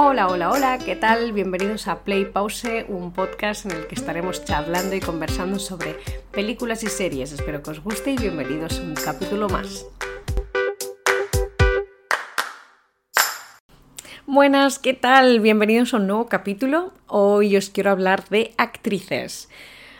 Hola, 0.00 0.28
hola, 0.28 0.50
hola, 0.52 0.78
¿qué 0.78 0.94
tal? 0.94 1.32
Bienvenidos 1.32 1.88
a 1.88 2.04
Play 2.04 2.24
Pause, 2.26 2.86
un 2.86 3.12
podcast 3.12 3.66
en 3.66 3.72
el 3.72 3.88
que 3.88 3.96
estaremos 3.96 4.44
charlando 4.44 4.94
y 4.94 5.00
conversando 5.00 5.58
sobre 5.58 5.96
películas 6.30 6.84
y 6.84 6.86
series. 6.86 7.32
Espero 7.32 7.64
que 7.64 7.70
os 7.72 7.82
guste 7.82 8.12
y 8.12 8.16
bienvenidos 8.16 8.78
a 8.78 8.82
un 8.84 8.94
capítulo 8.94 9.48
más. 9.48 9.86
Buenas, 14.24 14.78
¿qué 14.78 14.94
tal? 14.94 15.40
Bienvenidos 15.40 15.92
a 15.92 15.96
un 15.96 16.06
nuevo 16.06 16.28
capítulo. 16.28 16.92
Hoy 17.08 17.56
os 17.56 17.68
quiero 17.68 17.90
hablar 17.90 18.28
de 18.28 18.54
actrices. 18.56 19.48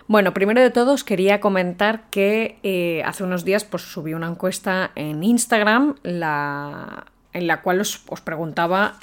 Bueno, 0.07 0.33
primero 0.33 0.61
de 0.61 0.71
todo 0.71 0.93
os 0.93 1.03
quería 1.03 1.41
comentar 1.41 2.09
que 2.11 2.61
eh, 2.63 3.03
hace 3.05 3.25
unos 3.25 3.45
días 3.45 3.65
pues, 3.65 3.83
subí 3.83 4.15
una 4.15 4.29
encuesta 4.29 4.93
en 4.95 5.25
Instagram 5.25 5.97
la, 6.05 7.07
en 7.33 7.49
la 7.49 7.63
cual 7.63 7.81
os, 7.81 8.05
os 8.09 8.21
preguntaba 8.21 9.01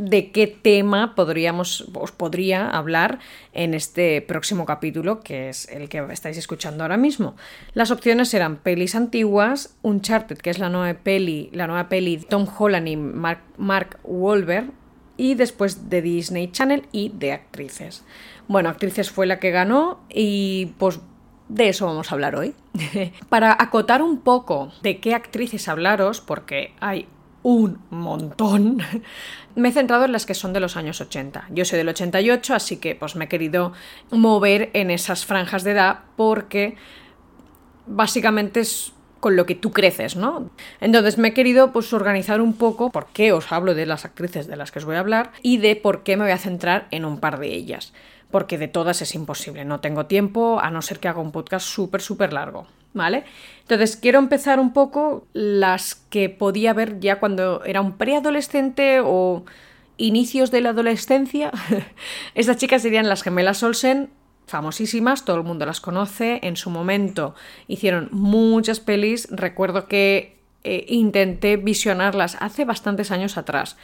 de 0.00 0.30
qué 0.30 0.46
tema 0.46 1.14
podríamos, 1.14 1.86
os 1.92 2.10
podría 2.10 2.70
hablar 2.70 3.18
en 3.52 3.74
este 3.74 4.22
próximo 4.22 4.64
capítulo, 4.64 5.20
que 5.20 5.50
es 5.50 5.68
el 5.68 5.90
que 5.90 6.02
estáis 6.10 6.38
escuchando 6.38 6.82
ahora 6.82 6.96
mismo. 6.96 7.36
Las 7.74 7.90
opciones 7.90 8.32
eran 8.32 8.56
pelis 8.56 8.94
antiguas, 8.94 9.76
Uncharted, 9.82 10.38
que 10.38 10.48
es 10.48 10.58
la 10.58 10.70
nueva 10.70 10.98
peli, 11.00 11.50
la 11.52 11.66
nueva 11.66 11.90
peli 11.90 12.16
de 12.16 12.24
Tom 12.24 12.46
Holland 12.58 12.88
y 12.88 12.96
Mark, 12.96 13.42
Mark 13.58 13.98
Wahlberg, 14.04 14.72
y 15.18 15.34
después 15.34 15.90
de 15.90 16.00
Disney 16.00 16.50
Channel 16.50 16.86
y 16.92 17.10
de 17.10 17.32
actrices. 17.32 18.02
Bueno, 18.48 18.70
actrices 18.70 19.10
fue 19.10 19.26
la 19.26 19.38
que 19.38 19.50
ganó 19.50 20.00
y 20.08 20.72
pues 20.78 20.98
de 21.50 21.68
eso 21.68 21.84
vamos 21.84 22.10
a 22.10 22.14
hablar 22.14 22.36
hoy. 22.36 22.54
Para 23.28 23.52
acotar 23.52 24.00
un 24.00 24.20
poco 24.20 24.72
de 24.82 24.98
qué 24.98 25.14
actrices 25.14 25.68
hablaros, 25.68 26.22
porque 26.22 26.72
hay 26.80 27.06
un 27.42 27.78
montón, 27.90 28.82
me 29.54 29.68
he 29.68 29.72
centrado 29.72 30.04
en 30.04 30.12
las 30.12 30.26
que 30.26 30.34
son 30.34 30.52
de 30.52 30.60
los 30.60 30.76
años 30.76 31.00
80. 31.00 31.46
Yo 31.50 31.64
soy 31.64 31.78
del 31.78 31.88
88, 31.88 32.54
así 32.54 32.76
que 32.76 32.94
pues 32.94 33.16
me 33.16 33.26
he 33.26 33.28
querido 33.28 33.72
mover 34.10 34.70
en 34.74 34.90
esas 34.90 35.24
franjas 35.24 35.64
de 35.64 35.72
edad 35.72 36.00
porque 36.16 36.76
básicamente 37.86 38.60
es 38.60 38.92
con 39.20 39.36
lo 39.36 39.46
que 39.46 39.54
tú 39.54 39.70
creces, 39.70 40.16
¿no? 40.16 40.50
Entonces 40.80 41.18
me 41.18 41.28
he 41.28 41.34
querido 41.34 41.72
pues 41.72 41.92
organizar 41.92 42.40
un 42.40 42.54
poco 42.54 42.90
por 42.90 43.06
qué 43.08 43.32
os 43.32 43.52
hablo 43.52 43.74
de 43.74 43.86
las 43.86 44.04
actrices 44.04 44.46
de 44.46 44.56
las 44.56 44.72
que 44.72 44.78
os 44.78 44.84
voy 44.86 44.96
a 44.96 45.00
hablar 45.00 45.32
y 45.42 45.58
de 45.58 45.76
por 45.76 46.02
qué 46.02 46.16
me 46.16 46.24
voy 46.24 46.32
a 46.32 46.38
centrar 46.38 46.88
en 46.90 47.04
un 47.04 47.20
par 47.20 47.38
de 47.38 47.48
ellas, 47.48 47.92
porque 48.30 48.58
de 48.58 48.68
todas 48.68 49.02
es 49.02 49.14
imposible, 49.14 49.64
no 49.64 49.80
tengo 49.80 50.06
tiempo 50.06 50.60
a 50.60 50.70
no 50.70 50.82
ser 50.82 50.98
que 51.00 51.08
haga 51.08 51.20
un 51.20 51.32
podcast 51.32 51.66
súper 51.66 52.00
súper 52.00 52.32
largo. 52.32 52.66
¿vale? 52.92 53.24
Entonces 53.62 53.96
quiero 53.96 54.18
empezar 54.18 54.58
un 54.58 54.72
poco 54.72 55.26
las 55.32 55.94
que 55.94 56.28
podía 56.28 56.72
ver 56.72 57.00
ya 57.00 57.20
cuando 57.20 57.64
era 57.64 57.80
un 57.80 57.96
preadolescente 57.96 59.00
o 59.02 59.44
inicios 59.96 60.50
de 60.50 60.60
la 60.60 60.70
adolescencia. 60.70 61.52
Estas 62.34 62.56
chicas 62.56 62.82
serían 62.82 63.08
las 63.08 63.22
gemelas 63.22 63.62
Olsen, 63.62 64.10
famosísimas, 64.46 65.24
todo 65.24 65.36
el 65.36 65.44
mundo 65.44 65.66
las 65.66 65.80
conoce. 65.80 66.40
En 66.42 66.56
su 66.56 66.70
momento 66.70 67.34
hicieron 67.68 68.08
muchas 68.10 68.80
pelis. 68.80 69.28
Recuerdo 69.30 69.86
que 69.86 70.38
eh, 70.64 70.84
intenté 70.88 71.56
visionarlas 71.56 72.36
hace 72.40 72.64
bastantes 72.64 73.10
años 73.10 73.36
atrás. 73.36 73.76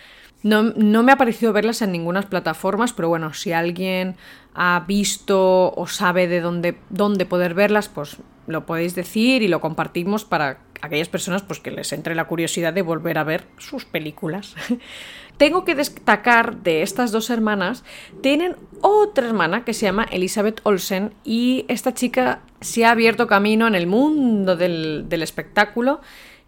No, 0.43 0.63
no, 0.63 1.03
me 1.03 1.13
ha 1.13 1.17
parecido 1.17 1.53
verlas 1.53 1.83
en 1.83 1.93
ninguna 1.93 2.23
plataformas, 2.23 2.93
pero 2.93 3.09
bueno, 3.09 3.35
si 3.35 3.53
alguien 3.53 4.17
ha 4.55 4.85
visto 4.87 5.73
o 5.75 5.87
sabe 5.87 6.29
de 6.29 6.41
dónde, 6.41 6.77
dónde 6.91 7.27
poder 7.27 7.55
verlas, 7.55 7.89
pues 7.89 8.19
lo 8.47 8.65
podéis 8.65 8.95
decir 8.95 9.43
y 9.43 9.49
lo 9.49 9.61
compartimos 9.61 10.25
para 10.25 10.59
aquellas 10.83 11.09
personas 11.09 11.43
pues, 11.43 11.61
que 11.61 11.71
les 11.71 11.93
entre 11.93 12.15
la 12.15 12.27
curiosidad 12.27 12.73
de 12.73 12.83
volver 12.83 13.19
a 13.19 13.25
ver 13.25 13.45
sus 13.59 13.85
películas. 13.85 14.55
Tengo 15.37 15.65
que 15.65 15.75
destacar 15.75 16.63
de 16.63 16.83
estas 16.83 17.13
dos 17.13 17.29
hermanas, 17.29 17.85
tienen 18.23 18.57
otra 18.81 19.27
hermana 19.27 19.65
que 19.65 19.75
se 19.75 19.85
llama 19.85 20.07
Elizabeth 20.11 20.61
Olsen 20.63 21.13
y 21.25 21.67
esta 21.69 21.93
chica 21.93 22.41
se 22.63 22.87
ha 22.87 22.93
abierto 22.93 23.27
camino 23.27 23.67
en 23.67 23.75
el 23.75 23.87
mundo 23.87 24.57
del, 24.57 25.07
del 25.11 25.23
espectáculo 25.23 26.01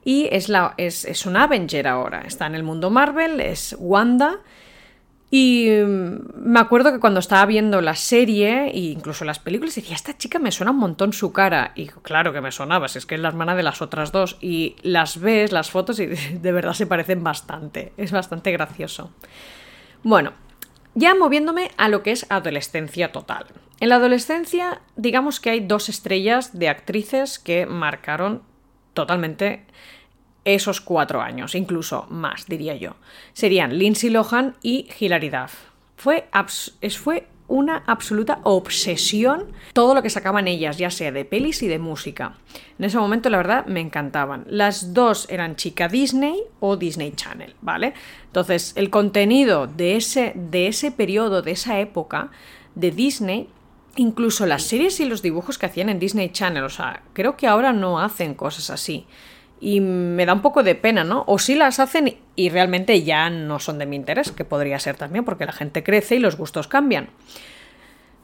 y 0.04 0.28
es, 0.30 0.48
la, 0.48 0.74
es, 0.76 1.04
es 1.04 1.26
una 1.26 1.44
Avenger 1.44 1.86
ahora, 1.88 2.22
está 2.22 2.46
en 2.46 2.54
el 2.54 2.62
mundo 2.62 2.90
Marvel, 2.90 3.40
es 3.40 3.76
Wanda 3.78 4.38
y 5.30 5.68
mm, 5.68 6.20
me 6.36 6.60
acuerdo 6.60 6.92
que 6.92 7.00
cuando 7.00 7.20
estaba 7.20 7.44
viendo 7.44 7.80
la 7.80 7.94
serie 7.94 8.68
e 8.70 8.78
incluso 8.78 9.24
las 9.24 9.38
películas 9.38 9.74
decía, 9.74 9.94
esta 9.94 10.16
chica 10.16 10.38
me 10.38 10.52
suena 10.52 10.70
un 10.70 10.78
montón 10.78 11.12
su 11.12 11.32
cara. 11.32 11.72
Y 11.74 11.86
claro 11.86 12.32
que 12.32 12.40
me 12.40 12.52
sonaba, 12.52 12.88
si 12.88 12.98
es 12.98 13.06
que 13.06 13.16
es 13.16 13.20
la 13.20 13.28
hermana 13.28 13.54
de 13.54 13.62
las 13.62 13.82
otras 13.82 14.10
dos. 14.10 14.38
Y 14.40 14.76
las 14.82 15.20
ves, 15.20 15.52
las 15.52 15.70
fotos, 15.70 16.00
y 16.00 16.06
de 16.06 16.52
verdad 16.52 16.72
se 16.72 16.86
parecen 16.86 17.22
bastante. 17.22 17.92
Es 17.96 18.10
bastante 18.10 18.52
gracioso. 18.52 19.12
Bueno, 20.02 20.32
ya 20.94 21.14
moviéndome 21.14 21.70
a 21.76 21.88
lo 21.88 22.02
que 22.02 22.12
es 22.12 22.26
adolescencia 22.30 23.12
total. 23.12 23.46
En 23.80 23.90
la 23.90 23.96
adolescencia, 23.96 24.80
digamos 24.96 25.40
que 25.40 25.50
hay 25.50 25.60
dos 25.60 25.88
estrellas 25.88 26.58
de 26.58 26.68
actrices 26.68 27.38
que 27.38 27.66
marcaron 27.66 28.42
totalmente 28.98 29.64
esos 30.44 30.80
cuatro 30.80 31.20
años, 31.20 31.54
incluso 31.54 32.06
más, 32.10 32.46
diría 32.46 32.74
yo. 32.74 32.96
Serían 33.32 33.78
Lindsay 33.78 34.10
Lohan 34.10 34.56
y 34.60 34.88
Hilary 34.98 35.30
Duff. 35.30 35.54
Fue, 35.96 36.28
fue 36.96 37.28
una 37.46 37.84
absoluta 37.86 38.40
obsesión 38.42 39.52
todo 39.72 39.94
lo 39.94 40.02
que 40.02 40.10
sacaban 40.10 40.48
ellas, 40.48 40.78
ya 40.78 40.90
sea 40.90 41.12
de 41.12 41.24
pelis 41.24 41.62
y 41.62 41.68
de 41.68 41.78
música. 41.78 42.34
En 42.78 42.86
ese 42.86 42.98
momento, 42.98 43.30
la 43.30 43.36
verdad, 43.36 43.66
me 43.66 43.80
encantaban. 43.80 44.44
Las 44.48 44.94
dos 44.94 45.26
eran 45.30 45.54
chica 45.54 45.86
Disney 45.86 46.42
o 46.58 46.76
Disney 46.76 47.12
Channel, 47.12 47.54
¿vale? 47.60 47.94
Entonces, 48.26 48.72
el 48.74 48.90
contenido 48.90 49.68
de 49.68 49.96
ese, 49.96 50.32
de 50.34 50.66
ese 50.66 50.90
periodo, 50.90 51.40
de 51.42 51.52
esa 51.52 51.78
época 51.78 52.30
de 52.74 52.90
Disney, 52.90 53.48
incluso 53.98 54.46
las 54.46 54.62
series 54.62 55.00
y 55.00 55.04
los 55.04 55.22
dibujos 55.22 55.58
que 55.58 55.66
hacían 55.66 55.88
en 55.88 55.98
Disney 55.98 56.30
Channel, 56.30 56.64
o 56.64 56.70
sea, 56.70 57.02
creo 57.12 57.36
que 57.36 57.46
ahora 57.46 57.72
no 57.72 58.00
hacen 58.00 58.34
cosas 58.34 58.70
así 58.70 59.06
y 59.60 59.80
me 59.80 60.24
da 60.24 60.34
un 60.34 60.42
poco 60.42 60.62
de 60.62 60.74
pena, 60.74 61.04
¿no? 61.04 61.24
O 61.26 61.38
si 61.38 61.54
las 61.56 61.80
hacen 61.80 62.16
y 62.36 62.48
realmente 62.48 63.02
ya 63.02 63.28
no 63.28 63.58
son 63.58 63.78
de 63.78 63.86
mi 63.86 63.96
interés, 63.96 64.30
que 64.30 64.44
podría 64.44 64.78
ser 64.78 64.96
también 64.96 65.24
porque 65.24 65.46
la 65.46 65.52
gente 65.52 65.82
crece 65.82 66.16
y 66.16 66.20
los 66.20 66.36
gustos 66.36 66.68
cambian. 66.68 67.08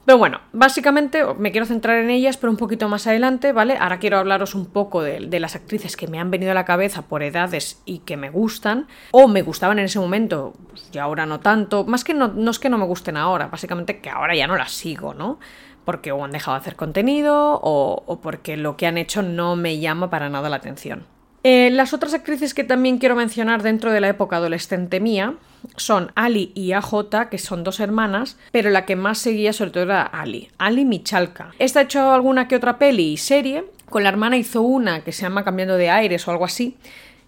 Pero 0.05 0.19
bueno, 0.19 0.41
básicamente 0.53 1.25
me 1.39 1.51
quiero 1.51 1.67
centrar 1.67 1.99
en 1.99 2.11
ellas, 2.11 2.37
pero 2.37 2.51
un 2.51 2.59
poquito 2.59 2.89
más 2.89 3.07
adelante, 3.07 3.53
¿vale? 3.53 3.77
Ahora 3.79 3.99
quiero 3.99 4.19
hablaros 4.19 4.55
un 4.55 4.67
poco 4.67 5.03
de, 5.03 5.41
las 5.41 5.57
actrices 5.57 5.97
que 5.97 6.09
me 6.09 6.21
han 6.21 6.31
venido 6.31 6.51
a 6.51 6.55
la 6.55 6.67
cabeza 6.67 7.03
por 7.03 7.23
edades 7.23 7.81
y 7.87 8.01
que 8.01 8.17
me 8.17 8.29
gustan, 8.29 8.87
o 9.13 9.29
me 9.29 9.43
gustaban 9.43 9.79
en 9.79 9.87
ese 9.87 9.99
momento, 9.99 10.53
y 10.93 10.99
ahora 10.99 11.25
no 11.25 11.41
tanto. 11.41 11.85
Más 11.85 12.05
que 12.05 12.13
no, 12.13 12.51
es 12.51 12.59
que 12.59 12.69
no 12.69 12.77
me 12.77 12.85
gusten 12.85 13.17
ahora, 13.17 13.49
básicamente 13.49 14.01
que 14.01 14.11
ahora 14.11 14.35
ya 14.35 14.47
no 14.47 14.57
las 14.57 14.73
sigo, 14.73 15.15
¿no? 15.15 15.39
Porque 15.87 16.13
o 16.13 16.23
han 16.23 16.33
dejado 16.33 16.57
de 16.57 16.61
hacer 16.61 16.77
contenido 16.77 17.61
o, 17.63 18.03
o 18.07 18.21
porque 18.21 18.57
lo 18.57 18.77
que 18.77 18.87
han 18.87 18.99
hecho 18.99 19.23
no 19.23 19.57
me 19.57 19.79
llama 19.79 20.11
para 20.11 20.29
nada 20.29 20.49
la 20.51 20.57
atención. 20.57 21.07
Eh, 21.45 21.71
las 21.71 21.93
otras 21.93 22.15
actrices 22.15 22.55
que 22.55 22.65
también 22.65 22.97
quiero 22.97 23.17
mencionar 23.17 23.63
dentro 23.63 23.93
de 23.93 24.01
la 24.01 24.09
época 24.09 24.37
adolescente 24.37 24.99
mía 24.99 25.35
son 25.77 26.13
Ali 26.15 26.53
y 26.55 26.73
AJ, 26.73 27.29
que 27.31 27.39
son 27.39 27.65
dos 27.65 27.81
hermanas, 27.81 28.37
pero 28.53 28.71
la 28.71 28.85
que 28.85 28.97
más 28.97 29.19
seguía 29.19 29.53
sobre 29.53 29.71
todo 29.71 29.85
era 29.85 30.03
Ali, 30.03 30.51
Ali 30.59 30.85
Michalka. 30.85 31.53
Esta 31.59 31.81
ha 31.81 31.83
hecho 31.85 32.13
alguna 32.13 32.49
que 32.49 32.57
otra 32.57 32.79
peli 32.79 33.13
y 33.13 33.17
serie, 33.17 33.65
con 33.89 34.03
la 34.03 34.09
hermana 34.09 34.37
hizo 34.37 34.63
una 34.63 35.01
que 35.03 35.13
se 35.13 35.23
llama 35.23 35.45
Cambiando 35.45 35.77
de 35.77 35.91
Aires 35.91 36.27
o 36.27 36.31
algo 36.31 36.45
así, 36.45 36.77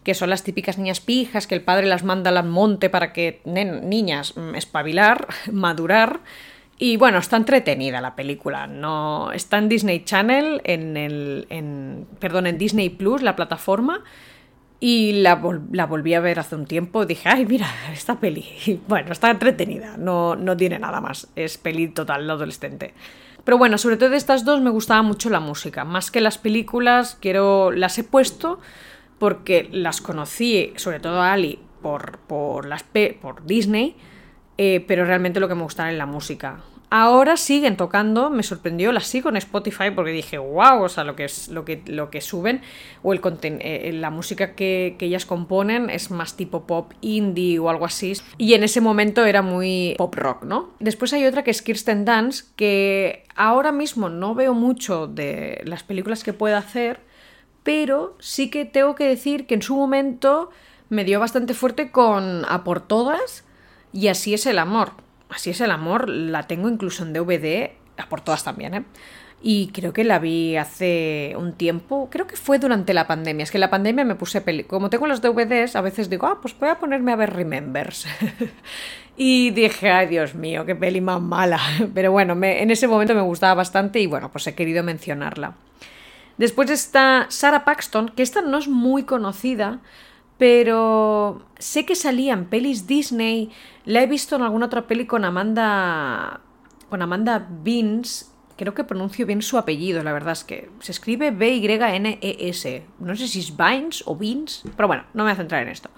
que 0.02 0.14
son 0.14 0.30
las 0.30 0.44
típicas 0.44 0.78
niñas 0.78 1.00
pijas 1.00 1.46
que 1.46 1.56
el 1.56 1.62
padre 1.62 1.86
las 1.86 2.04
manda 2.04 2.30
al 2.30 2.46
monte 2.46 2.88
para 2.90 3.12
que, 3.12 3.40
niñas, 3.44 4.36
mm, 4.36 4.54
espabilar, 4.54 5.26
madurar. 5.52 6.20
Y 6.78 6.96
bueno, 6.96 7.18
está 7.18 7.36
entretenida 7.36 8.00
la 8.00 8.14
película. 8.14 8.66
No, 8.66 9.32
está 9.32 9.58
en 9.58 9.68
Disney 9.68 10.04
Channel, 10.04 10.60
en 10.64 10.96
el. 10.96 11.46
En, 11.50 12.06
perdón, 12.20 12.46
en 12.46 12.58
Disney 12.58 12.90
Plus, 12.90 13.22
la 13.22 13.34
plataforma. 13.34 14.04
Y 14.78 15.12
la, 15.22 15.36
volví 15.36 16.14
a 16.14 16.20
ver 16.20 16.38
hace 16.38 16.54
un 16.54 16.66
tiempo. 16.66 17.06
Dije, 17.06 17.28
ay, 17.28 17.46
mira, 17.46 17.66
esta 17.92 18.20
peli. 18.20 18.44
bueno, 18.88 19.12
está 19.12 19.30
entretenida. 19.30 19.96
No, 19.96 20.36
no 20.36 20.56
tiene 20.56 20.78
nada 20.78 21.00
más. 21.00 21.28
Es 21.36 21.58
peli 21.58 21.88
total, 21.88 22.28
adolescente. 22.28 22.94
Pero 23.44 23.58
bueno, 23.58 23.78
sobre 23.78 23.96
todo 23.96 24.10
de 24.10 24.16
estas 24.16 24.44
dos 24.44 24.60
me 24.60 24.70
gustaba 24.70 25.02
mucho 25.02 25.30
la 25.30 25.40
música. 25.40 25.84
Más 25.84 26.10
que 26.10 26.20
las 26.20 26.38
películas, 26.38 27.16
quiero. 27.20 27.70
las 27.70 27.98
he 27.98 28.04
puesto 28.04 28.58
porque 29.18 29.68
las 29.72 30.00
conocí, 30.00 30.72
sobre 30.76 31.00
todo 31.00 31.22
a 31.22 31.32
Ali, 31.32 31.58
por, 31.80 32.18
por, 32.18 32.66
las, 32.66 32.84
por 33.22 33.46
Disney 33.46 33.96
eh, 34.58 34.84
pero 34.86 35.04
realmente 35.04 35.40
lo 35.40 35.48
que 35.48 35.54
me 35.54 35.62
gustaba 35.62 35.90
es 35.90 35.98
la 35.98 36.06
música. 36.06 36.60
Ahora 36.88 37.36
siguen 37.36 37.76
tocando, 37.76 38.30
me 38.30 38.44
sorprendió, 38.44 38.92
las 38.92 39.08
sigo 39.08 39.28
en 39.28 39.36
Spotify 39.36 39.90
porque 39.92 40.12
dije, 40.12 40.38
wow, 40.38 40.82
o 40.82 40.88
sea, 40.88 41.02
lo 41.02 41.16
que, 41.16 41.24
es, 41.24 41.48
lo 41.48 41.64
que, 41.64 41.82
lo 41.86 42.10
que 42.10 42.20
suben 42.20 42.62
o 43.02 43.12
el 43.12 43.20
eh, 43.42 43.90
la 43.92 44.10
música 44.10 44.54
que, 44.54 44.96
ellas 45.00 45.26
componen 45.26 45.90
es 45.90 46.10
más 46.12 46.36
tipo 46.36 46.66
pop 46.66 46.92
indie 47.00 47.58
o 47.58 47.70
algo 47.70 47.86
así. 47.86 48.12
Y 48.38 48.54
en 48.54 48.62
ese 48.62 48.80
momento 48.80 49.24
era 49.24 49.42
muy 49.42 49.94
pop 49.98 50.14
rock, 50.14 50.44
¿no? 50.44 50.70
Después 50.78 51.12
hay 51.12 51.26
otra 51.26 51.42
que 51.42 51.50
es 51.50 51.60
Kirsten 51.60 52.04
Dance, 52.04 52.44
que 52.54 53.24
ahora 53.34 53.72
mismo 53.72 54.08
no 54.08 54.36
veo 54.36 54.54
mucho 54.54 55.08
de 55.08 55.62
las 55.64 55.82
películas 55.82 56.22
que 56.22 56.32
puede 56.32 56.54
hacer, 56.54 57.00
pero 57.64 58.16
sí 58.20 58.48
que 58.48 58.64
tengo 58.64 58.94
que 58.94 59.08
decir 59.08 59.46
que 59.46 59.54
en 59.54 59.62
su 59.62 59.74
momento 59.74 60.50
me 60.88 61.04
dio 61.04 61.18
bastante 61.18 61.52
fuerte 61.52 61.90
con 61.90 62.44
A 62.48 62.62
por 62.62 62.80
todas 62.80 63.44
Y 63.92 64.08
así 64.08 64.34
es 64.34 64.46
el 64.46 64.58
amor. 64.58 65.05
Así 65.28 65.50
es 65.50 65.60
el 65.60 65.70
amor, 65.70 66.08
la 66.08 66.44
tengo 66.44 66.68
incluso 66.68 67.02
en 67.02 67.12
DVD, 67.12 67.70
por 68.08 68.20
todas 68.20 68.44
también, 68.44 68.74
¿eh? 68.74 68.84
Y 69.42 69.68
creo 69.68 69.92
que 69.92 70.02
la 70.02 70.18
vi 70.18 70.56
hace 70.56 71.34
un 71.38 71.52
tiempo, 71.52 72.08
creo 72.10 72.26
que 72.26 72.36
fue 72.36 72.58
durante 72.58 72.94
la 72.94 73.06
pandemia. 73.06 73.44
Es 73.44 73.50
que 73.50 73.58
en 73.58 73.60
la 73.60 73.70
pandemia 73.70 74.04
me 74.04 74.14
puse 74.14 74.40
peli. 74.40 74.64
Como 74.64 74.88
tengo 74.90 75.06
los 75.06 75.20
DVDs, 75.20 75.76
a 75.76 75.82
veces 75.82 76.08
digo, 76.08 76.26
ah, 76.26 76.38
pues 76.40 76.58
voy 76.58 76.70
a 76.70 76.78
ponerme 76.78 77.12
a 77.12 77.16
ver 77.16 77.34
Remembers. 77.34 78.06
y 79.16 79.50
dije, 79.50 79.90
ay 79.90 80.06
Dios 80.06 80.34
mío, 80.34 80.64
qué 80.64 80.74
peli 80.74 81.00
más 81.00 81.20
mala. 81.20 81.60
Pero 81.94 82.12
bueno, 82.12 82.32
en 82.42 82.70
ese 82.70 82.88
momento 82.88 83.14
me 83.14 83.20
gustaba 83.20 83.54
bastante 83.54 84.00
y 84.00 84.06
bueno, 84.06 84.32
pues 84.32 84.46
he 84.46 84.54
querido 84.54 84.82
mencionarla. 84.82 85.54
Después 86.38 86.70
está 86.70 87.26
Sarah 87.28 87.64
Paxton, 87.64 88.10
que 88.10 88.22
esta 88.22 88.40
no 88.40 88.58
es 88.58 88.68
muy 88.68 89.04
conocida, 89.04 89.80
pero 90.38 91.46
sé 91.58 91.86
que 91.86 91.94
salía 91.94 92.32
en 92.32 92.46
pelis 92.46 92.86
Disney. 92.86 93.50
La 93.84 94.02
he 94.02 94.06
visto 94.06 94.36
en 94.36 94.42
alguna 94.42 94.66
otra 94.66 94.86
peli 94.86 95.06
con 95.06 95.24
Amanda. 95.24 96.40
con 96.88 97.02
Amanda 97.02 97.46
Beans 97.62 98.32
Creo 98.56 98.72
que 98.72 98.84
pronuncio 98.84 99.26
bien 99.26 99.42
su 99.42 99.58
apellido, 99.58 100.02
la 100.02 100.14
verdad 100.14 100.32
es 100.32 100.42
que 100.42 100.70
se 100.80 100.92
escribe 100.92 101.30
B-Y-N-E-S. 101.30 102.86
No 103.00 103.14
sé 103.14 103.28
si 103.28 103.40
es 103.40 103.54
Vines 103.54 104.02
o 104.06 104.16
Beans, 104.16 104.62
pero 104.76 104.86
bueno, 104.86 105.04
no 105.12 105.24
me 105.24 105.30
voy 105.30 105.32
a 105.32 105.36
centrar 105.36 105.62
en 105.62 105.68
esto. 105.68 105.90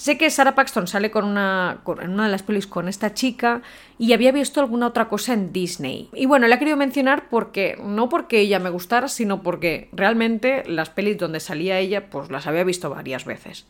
Sé 0.00 0.16
que 0.16 0.30
Sarah 0.30 0.54
Paxton 0.54 0.86
sale 0.86 1.10
con 1.10 1.26
una, 1.26 1.82
en 2.00 2.10
una 2.12 2.24
de 2.24 2.30
las 2.30 2.42
pelis 2.42 2.66
con 2.66 2.88
esta 2.88 3.12
chica 3.12 3.60
y 3.98 4.14
había 4.14 4.32
visto 4.32 4.58
alguna 4.60 4.86
otra 4.86 5.10
cosa 5.10 5.34
en 5.34 5.52
Disney. 5.52 6.08
Y 6.14 6.24
bueno, 6.24 6.48
la 6.48 6.54
he 6.54 6.58
querido 6.58 6.78
mencionar 6.78 7.28
porque, 7.28 7.76
no 7.84 8.08
porque 8.08 8.40
ella 8.40 8.58
me 8.60 8.70
gustara, 8.70 9.08
sino 9.08 9.42
porque 9.42 9.90
realmente 9.92 10.62
las 10.66 10.88
pelis 10.88 11.18
donde 11.18 11.38
salía 11.38 11.78
ella, 11.80 12.08
pues 12.08 12.30
las 12.30 12.46
había 12.46 12.64
visto 12.64 12.88
varias 12.88 13.26
veces. 13.26 13.66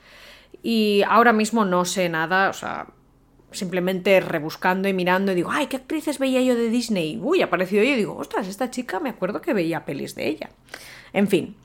Y 0.62 1.03
ahora 1.09 1.32
mismo 1.32 1.65
no 1.65 1.85
sé 1.85 2.09
nada, 2.09 2.49
o 2.49 2.53
sea, 2.53 2.87
simplemente 3.50 4.21
rebuscando 4.21 4.88
y 4.88 4.93
mirando 4.93 5.32
y 5.32 5.35
digo, 5.35 5.50
ay, 5.50 5.67
¿qué 5.67 5.79
actrices 5.79 6.21
veía 6.21 6.43
yo 6.43 6.55
de 6.55 6.71
Disney? 6.71 7.19
Uy, 7.21 7.43
ha 7.43 7.47
aparecido 7.47 7.82
yo 7.82 7.91
y 7.91 7.97
digo, 7.97 8.15
ostras, 8.15 8.47
esta 8.47 8.71
chica 8.71 9.00
me 9.00 9.11
acuerdo 9.11 9.41
que 9.43 9.53
veía 9.53 9.85
pelis 9.85 10.15
de 10.15 10.29
ella. 10.29 10.50
En 11.12 11.27
fin. 11.27 11.56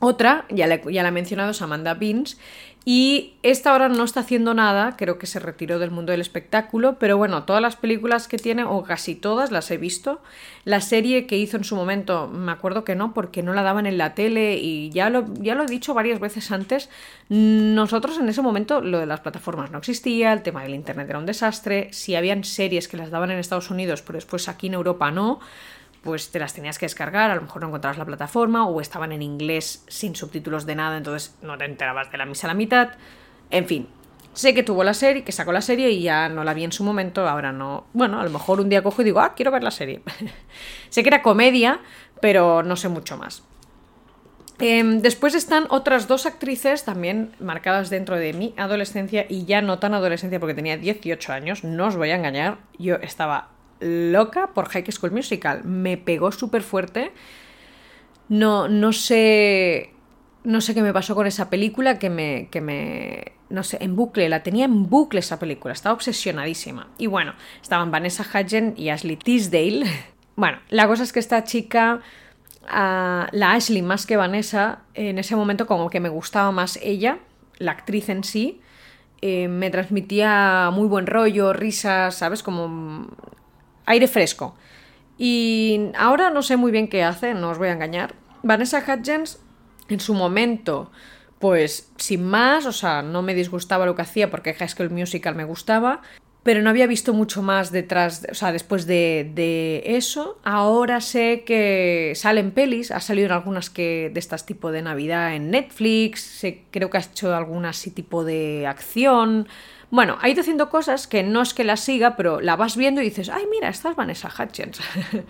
Otra, 0.00 0.44
ya 0.50 0.66
la, 0.66 0.82
ya 0.82 1.02
la 1.02 1.08
he 1.08 1.12
mencionado, 1.12 1.52
es 1.52 1.62
Amanda 1.62 1.94
Beans, 1.94 2.36
y 2.86 3.32
esta 3.42 3.72
ahora 3.72 3.88
no 3.88 4.04
está 4.04 4.20
haciendo 4.20 4.52
nada, 4.52 4.96
creo 4.98 5.18
que 5.18 5.26
se 5.26 5.38
retiró 5.38 5.78
del 5.78 5.90
mundo 5.90 6.12
del 6.12 6.20
espectáculo, 6.20 6.98
pero 6.98 7.16
bueno, 7.16 7.44
todas 7.44 7.62
las 7.62 7.76
películas 7.76 8.28
que 8.28 8.36
tiene, 8.36 8.64
o 8.64 8.82
casi 8.82 9.14
todas, 9.14 9.50
las 9.50 9.70
he 9.70 9.78
visto. 9.78 10.20
La 10.64 10.82
serie 10.82 11.26
que 11.26 11.38
hizo 11.38 11.56
en 11.56 11.64
su 11.64 11.76
momento, 11.76 12.28
me 12.28 12.52
acuerdo 12.52 12.84
que 12.84 12.94
no, 12.94 13.14
porque 13.14 13.42
no 13.42 13.54
la 13.54 13.62
daban 13.62 13.86
en 13.86 13.96
la 13.96 14.14
tele 14.14 14.56
y 14.56 14.90
ya 14.90 15.08
lo, 15.08 15.24
ya 15.40 15.54
lo 15.54 15.64
he 15.64 15.66
dicho 15.66 15.94
varias 15.94 16.20
veces 16.20 16.50
antes, 16.50 16.90
nosotros 17.30 18.18
en 18.18 18.28
ese 18.28 18.42
momento 18.42 18.82
lo 18.82 18.98
de 18.98 19.06
las 19.06 19.20
plataformas 19.20 19.70
no 19.70 19.78
existía, 19.78 20.34
el 20.34 20.42
tema 20.42 20.62
del 20.62 20.74
Internet 20.74 21.08
era 21.08 21.18
un 21.18 21.26
desastre, 21.26 21.88
si 21.92 22.14
habían 22.14 22.44
series 22.44 22.86
que 22.88 22.98
las 22.98 23.10
daban 23.10 23.30
en 23.30 23.38
Estados 23.38 23.70
Unidos, 23.70 24.02
pero 24.02 24.18
después 24.18 24.46
aquí 24.48 24.66
en 24.66 24.74
Europa 24.74 25.10
no, 25.10 25.40
pues 26.04 26.30
te 26.30 26.38
las 26.38 26.52
tenías 26.52 26.78
que 26.78 26.84
descargar, 26.84 27.30
a 27.30 27.34
lo 27.34 27.42
mejor 27.42 27.62
no 27.62 27.68
encontrabas 27.68 27.96
la 27.96 28.04
plataforma 28.04 28.66
o 28.66 28.80
estaban 28.80 29.10
en 29.10 29.22
inglés 29.22 29.84
sin 29.88 30.14
subtítulos 30.14 30.66
de 30.66 30.74
nada, 30.74 30.98
entonces 30.98 31.34
no 31.42 31.56
te 31.56 31.64
enterabas 31.64 32.12
de 32.12 32.18
la 32.18 32.26
misa 32.26 32.46
a 32.46 32.48
la 32.48 32.54
mitad. 32.54 32.90
En 33.50 33.66
fin, 33.66 33.88
sé 34.34 34.52
que 34.52 34.62
tuvo 34.62 34.84
la 34.84 34.92
serie, 34.92 35.24
que 35.24 35.32
sacó 35.32 35.50
la 35.52 35.62
serie 35.62 35.90
y 35.90 36.02
ya 36.02 36.28
no 36.28 36.44
la 36.44 36.52
vi 36.52 36.64
en 36.64 36.72
su 36.72 36.84
momento, 36.84 37.26
ahora 37.26 37.52
no. 37.52 37.86
Bueno, 37.94 38.20
a 38.20 38.24
lo 38.24 38.30
mejor 38.30 38.60
un 38.60 38.68
día 38.68 38.82
cojo 38.82 39.00
y 39.00 39.06
digo, 39.06 39.20
ah, 39.20 39.34
quiero 39.34 39.50
ver 39.50 39.62
la 39.62 39.70
serie. 39.70 40.02
sé 40.90 41.02
que 41.02 41.08
era 41.08 41.22
comedia, 41.22 41.80
pero 42.20 42.62
no 42.62 42.76
sé 42.76 42.88
mucho 42.90 43.16
más. 43.16 43.42
Em, 44.58 45.00
después 45.00 45.34
están 45.34 45.66
otras 45.70 46.06
dos 46.06 46.26
actrices 46.26 46.84
también 46.84 47.32
marcadas 47.40 47.90
dentro 47.90 48.16
de 48.16 48.32
mi 48.34 48.54
adolescencia 48.56 49.26
y 49.28 49.46
ya 49.46 49.62
no 49.62 49.78
tan 49.78 49.94
adolescencia 49.94 50.38
porque 50.38 50.54
tenía 50.54 50.76
18 50.76 51.32
años, 51.32 51.64
no 51.64 51.86
os 51.86 51.96
voy 51.96 52.10
a 52.10 52.16
engañar, 52.16 52.58
yo 52.78 52.96
estaba 52.96 53.53
loca 53.80 54.50
por 54.54 54.68
High 54.68 54.90
School 54.90 55.12
Musical. 55.12 55.64
Me 55.64 55.96
pegó 55.96 56.32
súper 56.32 56.62
fuerte. 56.62 57.12
No, 58.28 58.68
no 58.68 58.92
sé. 58.92 59.90
No 60.44 60.60
sé 60.60 60.74
qué 60.74 60.82
me 60.82 60.92
pasó 60.92 61.14
con 61.14 61.26
esa 61.26 61.50
película 61.50 61.98
que 61.98 62.10
me, 62.10 62.48
que 62.50 62.60
me. 62.60 63.32
No 63.48 63.62
sé, 63.62 63.78
en 63.80 63.96
bucle. 63.96 64.28
La 64.28 64.42
tenía 64.42 64.64
en 64.64 64.88
bucle 64.88 65.20
esa 65.20 65.38
película. 65.38 65.72
Estaba 65.72 65.94
obsesionadísima. 65.94 66.88
Y 66.98 67.06
bueno, 67.06 67.34
estaban 67.62 67.90
Vanessa 67.90 68.24
Hudgens 68.24 68.78
y 68.78 68.90
Ashley 68.90 69.16
Tisdale. 69.16 69.84
Bueno, 70.36 70.58
la 70.68 70.88
cosa 70.88 71.04
es 71.04 71.12
que 71.12 71.20
esta 71.20 71.44
chica. 71.44 72.00
Ah, 72.66 73.28
la 73.30 73.52
Ashley 73.52 73.82
más 73.82 74.04
que 74.04 74.16
Vanessa, 74.16 74.80
en 74.94 75.20
ese 75.20 75.36
momento 75.36 75.68
como 75.68 75.90
que 75.90 76.00
me 76.00 76.08
gustaba 76.08 76.50
más 76.50 76.76
ella, 76.82 77.20
la 77.58 77.70
actriz 77.70 78.08
en 78.08 78.24
sí, 78.24 78.60
eh, 79.20 79.48
me 79.48 79.70
transmitía 79.70 80.70
muy 80.72 80.88
buen 80.88 81.06
rollo, 81.06 81.52
risas, 81.52 82.16
¿sabes? 82.16 82.42
Como 82.42 83.08
aire 83.86 84.08
fresco. 84.08 84.56
Y 85.16 85.90
ahora 85.96 86.30
no 86.30 86.42
sé 86.42 86.56
muy 86.56 86.72
bien 86.72 86.88
qué 86.88 87.04
hace, 87.04 87.34
no 87.34 87.50
os 87.50 87.58
voy 87.58 87.68
a 87.68 87.72
engañar. 87.72 88.14
Vanessa 88.42 88.82
Hudgens, 88.86 89.40
en 89.88 90.00
su 90.00 90.14
momento, 90.14 90.90
pues 91.38 91.92
sin 91.96 92.24
más, 92.24 92.66
o 92.66 92.72
sea, 92.72 93.02
no 93.02 93.22
me 93.22 93.34
disgustaba 93.34 93.86
lo 93.86 93.94
que 93.94 94.02
hacía 94.02 94.30
porque 94.30 94.54
High 94.54 94.68
School 94.68 94.90
Musical 94.90 95.34
me 95.34 95.44
gustaba, 95.44 96.02
pero 96.44 96.60
no 96.60 96.68
había 96.68 96.86
visto 96.86 97.14
mucho 97.14 97.42
más 97.42 97.72
detrás, 97.72 98.26
o 98.30 98.34
sea, 98.34 98.52
después 98.52 98.86
de, 98.86 99.30
de, 99.34 99.82
eso. 99.96 100.38
Ahora 100.44 101.00
sé 101.00 101.42
que 101.44 102.12
salen 102.14 102.50
pelis, 102.50 102.90
ha 102.90 103.00
salido 103.00 103.26
en 103.26 103.32
algunas 103.32 103.70
que 103.70 104.10
de 104.12 104.20
estas 104.20 104.44
tipo 104.44 104.70
de 104.70 104.82
Navidad 104.82 105.34
en 105.34 105.50
Netflix, 105.50 106.46
creo 106.70 106.90
que 106.90 106.98
ha 106.98 107.00
hecho 107.00 107.34
algunas 107.34 107.78
así 107.78 107.90
tipo 107.90 108.24
de 108.24 108.66
acción. 108.66 109.48
Bueno, 109.90 110.18
ha 110.20 110.28
ido 110.28 110.42
haciendo 110.42 110.68
cosas 110.68 111.06
que 111.06 111.22
no 111.22 111.40
es 111.40 111.54
que 111.54 111.64
la 111.64 111.78
siga, 111.78 112.14
pero 112.14 112.42
la 112.42 112.56
vas 112.56 112.76
viendo 112.76 113.00
y 113.00 113.04
dices, 113.04 113.30
ay, 113.30 113.46
mira, 113.50 113.70
esta 113.70 113.90
es 113.90 113.96
Vanessa 113.96 114.30
Hutchins. 114.38 114.80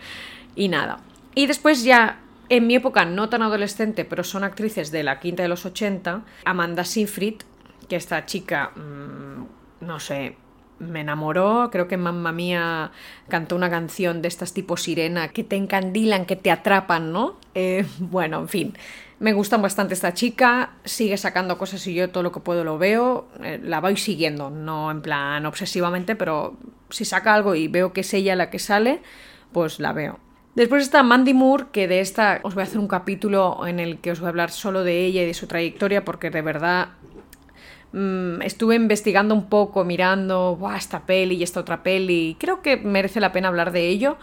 y 0.57 0.69
nada. 0.69 0.99
Y 1.37 1.47
después 1.47 1.85
ya, 1.85 2.19
en 2.49 2.67
mi 2.67 2.75
época 2.75 3.05
no 3.05 3.29
tan 3.29 3.43
adolescente, 3.43 4.05
pero 4.05 4.25
son 4.25 4.43
actrices 4.43 4.91
de 4.91 5.05
la 5.05 5.21
quinta 5.21 5.45
de 5.45 5.49
los 5.49 5.65
80, 5.65 6.23
Amanda 6.45 6.85
Seyfried, 6.85 7.43
que 7.89 7.95
esta 7.95 8.27
chica, 8.27 8.73
mmm, 8.75 9.45
no 9.81 10.01
sé, 10.01 10.37
me 10.79 11.01
enamoró. 11.01 11.71
Creo 11.71 11.89
que 11.89 11.97
Mamma 11.97 12.33
Mía 12.33 12.93
cantó 13.29 13.57
una 13.57 13.71
canción 13.71 14.23
de 14.23 14.29
estas 14.29 14.53
tipo 14.53 14.77
sirena 14.77 15.29
que 15.29 15.45
te 15.45 15.57
encandilan, 15.57 16.27
que 16.27 16.37
te 16.37 16.51
atrapan, 16.51 17.13
¿no? 17.13 17.37
Eh, 17.55 17.87
bueno, 17.99 18.41
en 18.41 18.49
fin. 18.49 18.75
Me 19.21 19.33
gusta 19.33 19.57
bastante 19.57 19.95
esta 19.95 20.13
chica, 20.13 20.73
sigue 20.85 21.17
sacando 21.17 21.57
cosas 21.57 21.87
y 21.87 21.95
yo 21.95 22.11
todo 22.11 22.23
lo 22.23 22.33
que 22.33 22.41
puedo 22.41 22.65
lo 22.65 22.79
veo, 22.79 23.29
eh, 23.43 23.61
la 23.63 23.81
voy 23.81 23.97
siguiendo, 23.97 24.51
no 24.51 24.91
en 24.91 25.03
plan 25.03 25.47
obsesivamente, 25.47 26.17
pero 26.17 26.57
si 26.91 27.05
saca 27.05 27.33
algo 27.33 27.55
y 27.55 27.69
veo 27.69 27.93
que 27.93 28.01
es 28.01 28.13
ella 28.13 28.35
la 28.35 28.51
que 28.51 28.59
sale, 28.59 29.01
pues 29.53 29.79
la 29.79 29.93
veo. 29.93 30.19
Después 30.57 30.83
está 30.83 31.03
Mandy 31.03 31.33
Moore, 31.33 31.67
que 31.73 31.89
de 31.89 32.01
esta 32.01 32.41
os 32.43 32.55
voy 32.55 32.63
a 32.63 32.65
hacer 32.65 32.79
un 32.79 32.89
capítulo 32.89 33.67
en 33.67 33.81
el 33.81 33.99
que 33.99 34.11
os 34.11 34.21
voy 34.21 34.27
a 34.27 34.31
hablar 34.31 34.51
solo 34.51 34.85
de 34.85 35.05
ella 35.05 35.23
y 35.23 35.27
de 35.27 35.35
su 35.35 35.47
trayectoria, 35.47 36.05
porque 36.05 36.31
de 36.31 36.43
verdad 36.43 36.91
mm, 37.95 38.43
estuve 38.43 38.75
investigando 38.75 39.35
un 39.35 39.49
poco, 39.49 39.85
mirando 39.85 40.59
esta 40.77 41.07
peli 41.07 41.37
y 41.37 41.43
esta 41.43 41.61
otra 41.61 41.83
peli, 41.83 42.37
creo 42.39 42.61
que 42.61 42.77
merece 42.77 43.21
la 43.21 43.33
pena 43.33 43.49
hablar 43.49 43.73
de 43.73 43.89
ello. 43.89 44.17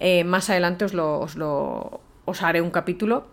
Eh, 0.00 0.24
más 0.24 0.48
adelante 0.50 0.84
os 0.84 0.94
lo, 0.94 2.00
os 2.24 2.42
haré 2.42 2.60
un 2.60 2.70
capítulo 2.70 3.26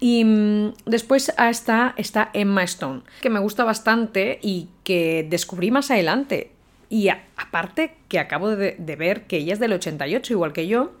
y 0.00 0.24
mm, 0.24 0.74
después 0.86 1.32
está, 1.38 1.94
está 1.96 2.30
Emma 2.32 2.62
Stone, 2.64 3.02
que 3.20 3.30
me 3.30 3.40
gusta 3.40 3.64
bastante 3.64 4.38
y 4.42 4.68
que 4.84 5.26
descubrí 5.28 5.70
más 5.70 5.90
adelante. 5.90 6.52
Y 6.90 7.08
aparte 7.08 7.96
que 8.08 8.18
acabo 8.18 8.48
de, 8.48 8.76
ver 8.96 9.26
que 9.26 9.38
ella 9.38 9.52
es 9.52 9.58
del 9.58 9.74
88, 9.74 10.32
igual 10.32 10.52
que 10.52 10.66
yo. 10.66 10.92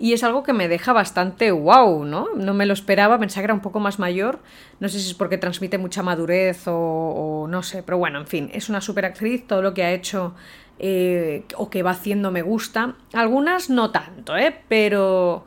Y 0.00 0.14
es 0.14 0.24
algo 0.24 0.42
que 0.42 0.54
me 0.54 0.66
deja 0.66 0.94
bastante 0.94 1.52
wow, 1.52 2.06
¿no? 2.06 2.28
No 2.34 2.54
me 2.54 2.64
lo 2.64 2.72
esperaba, 2.72 3.18
pensaba 3.18 3.42
que 3.42 3.44
era 3.44 3.54
un 3.54 3.60
poco 3.60 3.80
más 3.80 3.98
mayor. 3.98 4.38
No 4.80 4.88
sé 4.88 4.98
si 4.98 5.10
es 5.10 5.14
porque 5.14 5.36
transmite 5.36 5.76
mucha 5.76 6.02
madurez 6.02 6.62
o, 6.66 7.46
no 7.50 7.62
sé, 7.62 7.82
pero 7.82 7.98
bueno, 7.98 8.18
en 8.18 8.26
fin, 8.26 8.50
es 8.54 8.70
una 8.70 8.80
super 8.80 9.04
actriz, 9.04 9.46
todo 9.46 9.60
lo 9.60 9.74
que 9.74 9.82
ha 9.82 9.92
hecho 9.92 10.34
eh, 10.78 11.44
o 11.54 11.68
que 11.68 11.82
va 11.82 11.90
haciendo 11.90 12.30
me 12.30 12.40
gusta. 12.40 12.94
Algunas 13.12 13.68
no 13.68 13.90
tanto, 13.90 14.38
¿eh? 14.38 14.56
Pero 14.68 15.44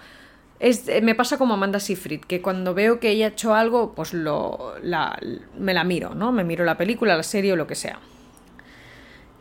eh, 0.60 1.01
me 1.01 1.15
pasa 1.15 1.39
como 1.39 1.55
Amanda 1.55 1.79
Seyfried, 1.79 2.22
que 2.22 2.43
cuando 2.43 2.75
veo 2.75 3.00
que 3.00 3.10
ella 3.10 3.25
ha 3.25 3.29
hecho 3.29 3.55
algo, 3.55 3.95
pues 3.95 4.13
lo, 4.13 4.75
me 5.57 5.74
la 5.74 5.83
miro, 5.83 6.13
¿no? 6.13 6.31
Me 6.31 6.43
miro 6.43 6.63
la 6.63 6.77
película, 6.77 7.17
la 7.17 7.24
serie 7.24 7.53
o 7.53 7.55
lo 7.55 7.65
que 7.65 7.74
sea. 7.74 7.98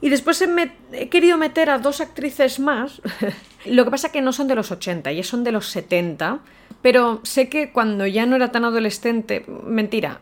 Y 0.03 0.09
después 0.09 0.43
he, 0.43 1.09
querido 1.09 1.39
meter 1.39 1.71
a 1.71 1.79
dos 1.79 2.01
actrices 2.01 2.59
más. 2.59 3.01
lo 3.67 3.85
que 3.85 3.91
pasa 3.91 4.09
es 4.09 4.13
que 4.13 4.23
no 4.23 4.33
son 4.33 4.49
de 4.49 4.55
los 4.55 4.71
80, 4.71 5.13
ya 5.13 5.23
son 5.23 5.45
de 5.45 5.53
los 5.53 5.67
70. 5.67 6.41
Pero 6.81 7.21
sé 7.23 7.49
que 7.49 7.71
cuando 7.73 8.07
ya 8.07 8.27
no 8.27 8.37
era 8.37 8.51
tan 8.51 8.65
adolescente, 8.65 9.45
mentira, 9.65 10.21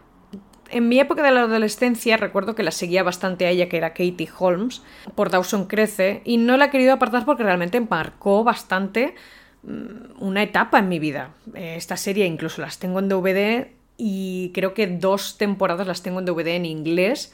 en 0.69 0.89
mi 0.89 1.01
época 1.01 1.23
de 1.23 1.31
la 1.31 1.43
adolescencia 1.43 2.17
recuerdo 2.17 2.55
que 2.55 2.63
la 2.63 2.71
seguía 2.71 3.03
bastante 3.03 3.47
a 3.47 3.51
ella, 3.51 3.69
que 3.69 3.77
era 3.77 3.91
Katie 3.91 4.29
Holmes, 4.39 4.83
por 5.15 5.31
Dawson 5.31 5.67
Crece, 5.67 6.23
y 6.25 6.37
no 6.37 6.57
la 6.57 6.67
he 6.67 6.71
querido 6.71 6.93
apartar 6.93 7.25
porque 7.25 7.43
realmente 7.43 7.81
marcó 7.81 8.45
bastante 8.45 9.15
Mm, 9.63 10.23
una 10.23 10.43
etapa 10.43 10.79
en 10.79 10.89
mi 10.89 10.99
vida. 10.99 11.35
Eh, 11.55 11.75
esta 11.77 11.97
serie 11.97 12.27
incluso 12.27 12.63
las 12.63 12.79
tengo 12.79 12.99
en 12.99 13.09
DVD 13.09 13.69
y 13.97 14.53
creo 14.55 14.73
que 14.73 14.87
dos 14.87 15.37
temporadas 15.37 15.87
las 15.87 16.03
tengo 16.03 16.21
en 16.21 16.25
DVD 16.25 16.57
en 16.57 16.65
inglés 16.65 17.33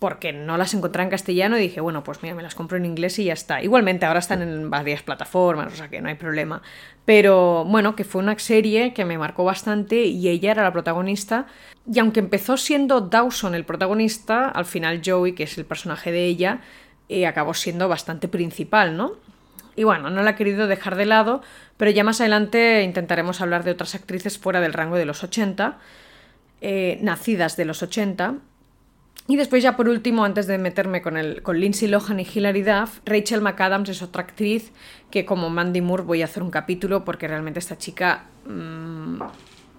porque 0.00 0.32
no 0.32 0.56
las 0.56 0.72
encontré 0.72 1.02
en 1.02 1.10
castellano 1.10 1.58
y 1.58 1.60
dije, 1.60 1.82
bueno, 1.82 2.02
pues 2.02 2.22
mira, 2.22 2.34
me 2.34 2.42
las 2.42 2.54
compro 2.54 2.78
en 2.78 2.86
inglés 2.86 3.18
y 3.18 3.24
ya 3.24 3.34
está. 3.34 3.62
Igualmente, 3.62 4.06
ahora 4.06 4.20
están 4.20 4.40
en 4.40 4.70
varias 4.70 5.02
plataformas, 5.02 5.74
o 5.74 5.76
sea 5.76 5.88
que 5.88 6.00
no 6.00 6.08
hay 6.08 6.14
problema. 6.14 6.62
Pero 7.04 7.66
bueno, 7.66 7.94
que 7.94 8.04
fue 8.04 8.22
una 8.22 8.36
serie 8.38 8.94
que 8.94 9.04
me 9.04 9.18
marcó 9.18 9.44
bastante 9.44 10.04
y 10.04 10.26
ella 10.28 10.52
era 10.52 10.62
la 10.62 10.72
protagonista. 10.72 11.46
Y 11.92 11.98
aunque 11.98 12.20
empezó 12.20 12.56
siendo 12.56 13.02
Dawson 13.02 13.54
el 13.54 13.66
protagonista, 13.66 14.48
al 14.48 14.64
final 14.64 15.02
Joey, 15.04 15.34
que 15.34 15.42
es 15.42 15.58
el 15.58 15.66
personaje 15.66 16.10
de 16.10 16.24
ella, 16.24 16.60
eh, 17.10 17.26
acabó 17.26 17.52
siendo 17.52 17.86
bastante 17.86 18.26
principal, 18.26 18.96
¿no? 18.96 19.12
Y 19.76 19.84
bueno, 19.84 20.08
no 20.08 20.22
la 20.22 20.30
he 20.30 20.34
querido 20.34 20.66
dejar 20.66 20.96
de 20.96 21.04
lado, 21.04 21.42
pero 21.76 21.90
ya 21.90 22.04
más 22.04 22.22
adelante 22.22 22.82
intentaremos 22.84 23.42
hablar 23.42 23.64
de 23.64 23.72
otras 23.72 23.94
actrices 23.94 24.38
fuera 24.38 24.62
del 24.62 24.72
rango 24.72 24.96
de 24.96 25.04
los 25.04 25.22
80, 25.22 25.78
eh, 26.62 26.98
nacidas 27.02 27.58
de 27.58 27.66
los 27.66 27.82
80 27.82 28.36
y 29.30 29.36
después 29.36 29.62
ya 29.62 29.76
por 29.76 29.88
último, 29.88 30.24
antes 30.24 30.48
de 30.48 30.58
meterme 30.58 31.02
con, 31.02 31.16
el, 31.16 31.40
con 31.42 31.60
Lindsay 31.60 31.86
Lohan 31.86 32.18
y 32.18 32.26
Hilary 32.26 32.62
Duff, 32.62 32.98
Rachel 33.04 33.40
McAdams 33.40 33.88
es 33.88 34.02
otra 34.02 34.22
actriz 34.22 34.72
que 35.08 35.24
como 35.24 35.50
Mandy 35.50 35.80
Moore 35.80 36.02
voy 36.02 36.22
a 36.22 36.24
hacer 36.24 36.42
un 36.42 36.50
capítulo 36.50 37.04
porque 37.04 37.28
realmente 37.28 37.60
esta 37.60 37.78
chica 37.78 38.24
mmm, 38.44 39.20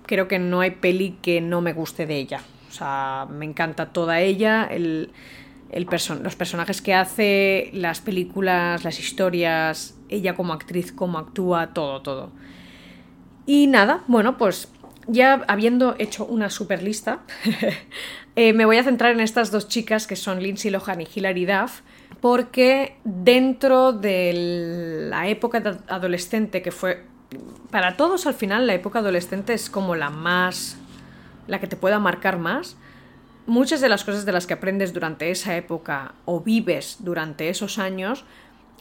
creo 0.06 0.30
que 0.30 0.40
no 0.40 0.62
hay 0.62 0.72
peli 0.72 1.18
que 1.22 1.42
no 1.42 1.60
me 1.60 1.74
guste 1.74 2.06
de 2.06 2.18
ella. 2.18 2.40
O 2.70 2.72
sea, 2.72 3.28
me 3.30 3.44
encanta 3.44 3.92
toda 3.92 4.22
ella, 4.22 4.64
el, 4.72 5.12
el 5.70 5.86
person 5.86 6.24
los 6.24 6.38
personajes 6.38 6.82
que 6.82 6.94
hace, 6.94 7.72
las 7.74 8.00
películas, 8.00 8.86
las 8.86 9.00
historias, 9.00 9.98
ella 10.08 10.34
como 10.34 10.54
actriz, 10.54 10.94
cómo 10.94 11.18
actúa, 11.18 11.74
todo, 11.74 12.02
todo. 12.02 12.32
Y 13.46 13.68
nada, 13.68 14.06
bueno, 14.08 14.38
pues 14.38 14.70
ya 15.08 15.44
habiendo 15.48 15.96
hecho 16.00 16.26
una 16.26 16.50
super 16.50 16.84
lista, 16.84 17.20
eh, 18.36 18.54
me 18.54 18.66
voy 18.66 18.78
a 18.78 18.84
centrar 18.84 19.12
en 19.12 19.20
estas 19.20 19.52
dos 19.52 19.68
chicas 19.68 20.08
que 20.08 20.16
son 20.16 20.42
Lindsay 20.42 20.72
Lohan 20.72 21.02
y 21.02 21.08
Hilary 21.14 21.46
Duff, 21.46 21.82
porque 22.20 22.98
dentro 23.04 23.94
de 23.94 25.08
la 25.10 25.28
época 25.28 25.80
adolescente 25.88 26.62
que 26.62 26.72
fue 26.72 27.06
para 27.70 27.96
todos 27.96 28.28
al 28.28 28.34
final 28.34 28.68
la 28.68 28.74
época 28.74 29.00
adolescente 29.00 29.54
es 29.54 29.70
como 29.70 29.96
la 29.96 30.10
más 30.10 30.78
la 31.48 31.60
que 31.60 31.68
te 31.68 31.76
pueda 31.76 32.00
marcar 32.00 32.38
más. 32.38 32.78
Muchas 33.48 33.82
de 33.82 33.90
las 33.90 34.04
cosas 34.04 34.26
de 34.26 34.32
las 34.32 34.46
que 34.46 34.54
aprendes 34.54 34.94
durante 34.94 35.32
esa 35.32 35.58
época 35.58 36.14
o 36.26 36.42
vives 36.42 36.98
durante 37.00 37.50
esos 37.50 37.80
años 37.80 38.24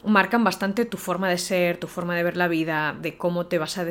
marcan 0.03 0.43
bastante 0.43 0.85
tu 0.85 0.97
forma 0.97 1.29
de 1.29 1.37
ser, 1.37 1.77
tu 1.77 1.87
forma 1.87 2.15
de 2.15 2.23
ver 2.23 2.37
la 2.37 2.47
vida, 2.47 2.95
de 2.99 3.17
cómo 3.17 3.45
te 3.45 3.57
vas 3.57 3.77
a, 3.77 3.85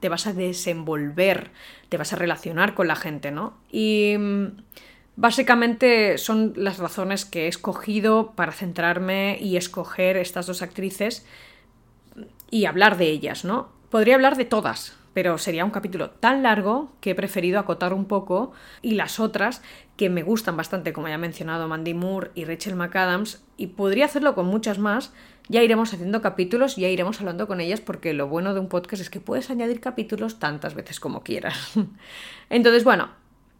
te 0.00 0.08
vas 0.08 0.26
a 0.26 0.32
desenvolver, 0.32 1.50
te 1.88 1.96
vas 1.96 2.12
a 2.12 2.16
relacionar 2.16 2.74
con 2.74 2.88
la 2.88 2.96
gente, 2.96 3.30
¿no? 3.30 3.54
Y 3.70 4.16
mm, 4.18 4.46
básicamente 5.16 6.18
son 6.18 6.52
las 6.56 6.78
razones 6.78 7.24
que 7.24 7.44
he 7.44 7.48
escogido 7.48 8.32
para 8.32 8.52
centrarme 8.52 9.38
y 9.40 9.56
escoger 9.56 10.16
estas 10.16 10.46
dos 10.46 10.62
actrices 10.62 11.26
y 12.50 12.66
hablar 12.66 12.96
de 12.96 13.06
ellas, 13.06 13.44
¿no? 13.44 13.68
Podría 13.90 14.16
hablar 14.16 14.36
de 14.36 14.44
todas, 14.44 14.96
pero 15.14 15.38
sería 15.38 15.64
un 15.64 15.70
capítulo 15.70 16.10
tan 16.10 16.42
largo 16.42 16.92
que 17.00 17.10
he 17.10 17.14
preferido 17.14 17.58
acotar 17.58 17.94
un 17.94 18.04
poco 18.04 18.52
y 18.82 18.94
las 18.94 19.20
otras 19.20 19.62
que 19.96 20.10
me 20.10 20.24
gustan 20.24 20.56
bastante, 20.56 20.92
como 20.92 21.08
ya 21.08 21.14
he 21.14 21.18
mencionado, 21.18 21.68
Mandy 21.68 21.94
Moore 21.94 22.32
y 22.34 22.44
Rachel 22.44 22.74
McAdams, 22.74 23.44
y 23.56 23.68
podría 23.68 24.06
hacerlo 24.06 24.34
con 24.34 24.46
muchas 24.46 24.78
más, 24.78 25.12
ya 25.48 25.62
iremos 25.62 25.92
haciendo 25.92 26.22
capítulos, 26.22 26.76
ya 26.76 26.88
iremos 26.88 27.20
hablando 27.20 27.46
con 27.46 27.60
ellas, 27.60 27.80
porque 27.80 28.14
lo 28.14 28.28
bueno 28.28 28.54
de 28.54 28.60
un 28.60 28.68
podcast 28.68 29.02
es 29.02 29.10
que 29.10 29.20
puedes 29.20 29.50
añadir 29.50 29.80
capítulos 29.80 30.38
tantas 30.38 30.74
veces 30.74 31.00
como 31.00 31.22
quieras. 31.22 31.72
Entonces, 32.50 32.84
bueno, 32.84 33.10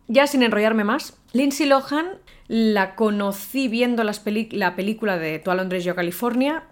ya 0.09 0.27
sin 0.27 0.43
enrollarme 0.43 0.85
más, 0.85 1.19
Lindsay 1.33 1.67
Lohan 1.67 2.07
la 2.49 2.95
conocí 2.95 3.69
viendo 3.69 4.03
la 4.05 4.77
película 4.77 5.19
de 5.19 5.39
Tu 5.39 5.51
a 5.51 5.55
Londres, 5.55 5.85
yo 5.85 5.95
California. 5.95 6.65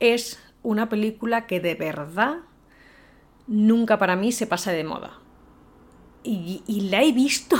Es 0.00 0.40
una 0.62 0.88
película 0.88 1.46
que 1.46 1.60
de 1.60 1.74
verdad 1.74 2.38
nunca 3.46 3.98
para 3.98 4.16
mí 4.16 4.32
se 4.32 4.46
pasa 4.46 4.72
de 4.72 4.84
moda. 4.84 5.18
Y, 6.24 6.62
y 6.66 6.82
la 6.82 7.02
he 7.02 7.12
visto 7.12 7.56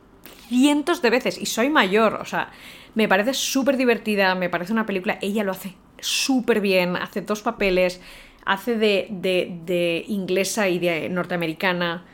cientos 0.48 1.00
de 1.00 1.10
veces 1.10 1.38
y 1.38 1.46
soy 1.46 1.70
mayor, 1.70 2.14
o 2.14 2.26
sea, 2.26 2.50
me 2.94 3.08
parece 3.08 3.32
súper 3.32 3.78
divertida, 3.78 4.34
me 4.34 4.50
parece 4.50 4.72
una 4.72 4.84
película, 4.84 5.18
ella 5.22 5.44
lo 5.44 5.52
hace 5.52 5.74
súper 6.02 6.60
bien, 6.60 6.96
hace 6.96 7.22
dos 7.22 7.42
papeles, 7.42 8.00
hace 8.44 8.76
de, 8.76 9.08
de, 9.10 10.04
inglesa 10.08 10.68
y 10.68 10.78
de 10.78 11.08
norteamericana, 11.08 12.04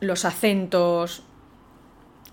los 0.00 0.24
acentos. 0.24 1.22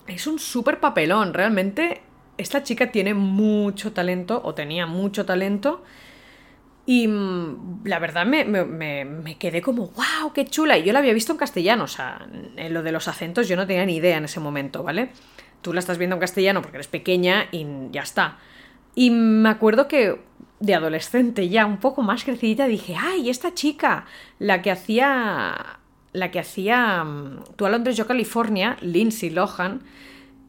Es 0.06 0.26
un 0.26 0.38
súper 0.38 0.80
papelón, 0.80 1.34
realmente 1.34 2.02
esta 2.36 2.62
chica 2.62 2.90
tiene 2.90 3.14
mucho 3.14 3.92
talento, 3.92 4.40
o 4.44 4.54
tenía 4.54 4.86
mucho 4.86 5.24
talento, 5.24 5.84
y 6.86 7.06
mm, 7.06 7.82
la 7.84 7.98
verdad 7.98 8.26
me, 8.26 8.44
me, 8.44 9.36
quedé 9.38 9.62
como, 9.62 9.88
wow, 9.88 10.32
qué 10.34 10.46
chula. 10.46 10.78
Y 10.78 10.84
yo 10.84 10.92
la 10.92 10.98
había 10.98 11.14
visto 11.14 11.32
en 11.32 11.38
castellano, 11.38 11.84
o 11.84 11.88
sea, 11.88 12.26
en 12.56 12.74
lo 12.74 12.82
de 12.82 12.92
los 12.92 13.08
acentos 13.08 13.48
yo 13.48 13.56
no 13.56 13.66
tenía 13.66 13.86
ni 13.86 13.96
idea 13.96 14.16
en 14.16 14.24
ese 14.24 14.40
momento, 14.40 14.82
¿vale? 14.82 15.10
Tú 15.62 15.72
la 15.72 15.80
estás 15.80 15.96
viendo 15.96 16.16
en 16.16 16.20
castellano 16.20 16.60
porque 16.60 16.76
eres 16.76 16.88
pequeña 16.88 17.46
y 17.52 17.66
ya 17.90 18.02
está. 18.02 18.38
Y 18.94 19.10
me 19.10 19.48
acuerdo 19.48 19.88
que 19.88 20.20
de 20.60 20.74
adolescente 20.74 21.48
ya 21.48 21.66
un 21.66 21.78
poco 21.78 22.02
más 22.02 22.24
crecidita 22.24 22.66
dije, 22.66 22.96
ay, 22.98 23.28
esta 23.28 23.54
chica, 23.54 24.06
la 24.38 24.62
que 24.62 24.70
hacía, 24.70 25.78
la 26.12 26.30
que 26.30 26.40
hacía 26.40 27.04
mm, 27.04 27.44
Tú 27.56 27.66
a 27.66 27.70
Londres, 27.70 27.96
yo 27.96 28.06
California, 28.06 28.76
Lindsay 28.80 29.30
Lohan, 29.30 29.82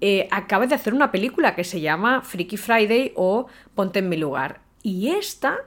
eh, 0.01 0.27
acaba 0.31 0.67
de 0.67 0.75
hacer 0.75 0.93
una 0.93 1.11
película 1.11 1.55
que 1.55 1.63
se 1.63 1.81
llama 1.81 2.21
Freaky 2.21 2.57
Friday 2.57 3.13
o 3.15 3.47
Ponte 3.73 3.99
en 3.99 4.09
mi 4.09 4.17
lugar. 4.17 4.61
Y 4.83 5.09
esta 5.09 5.57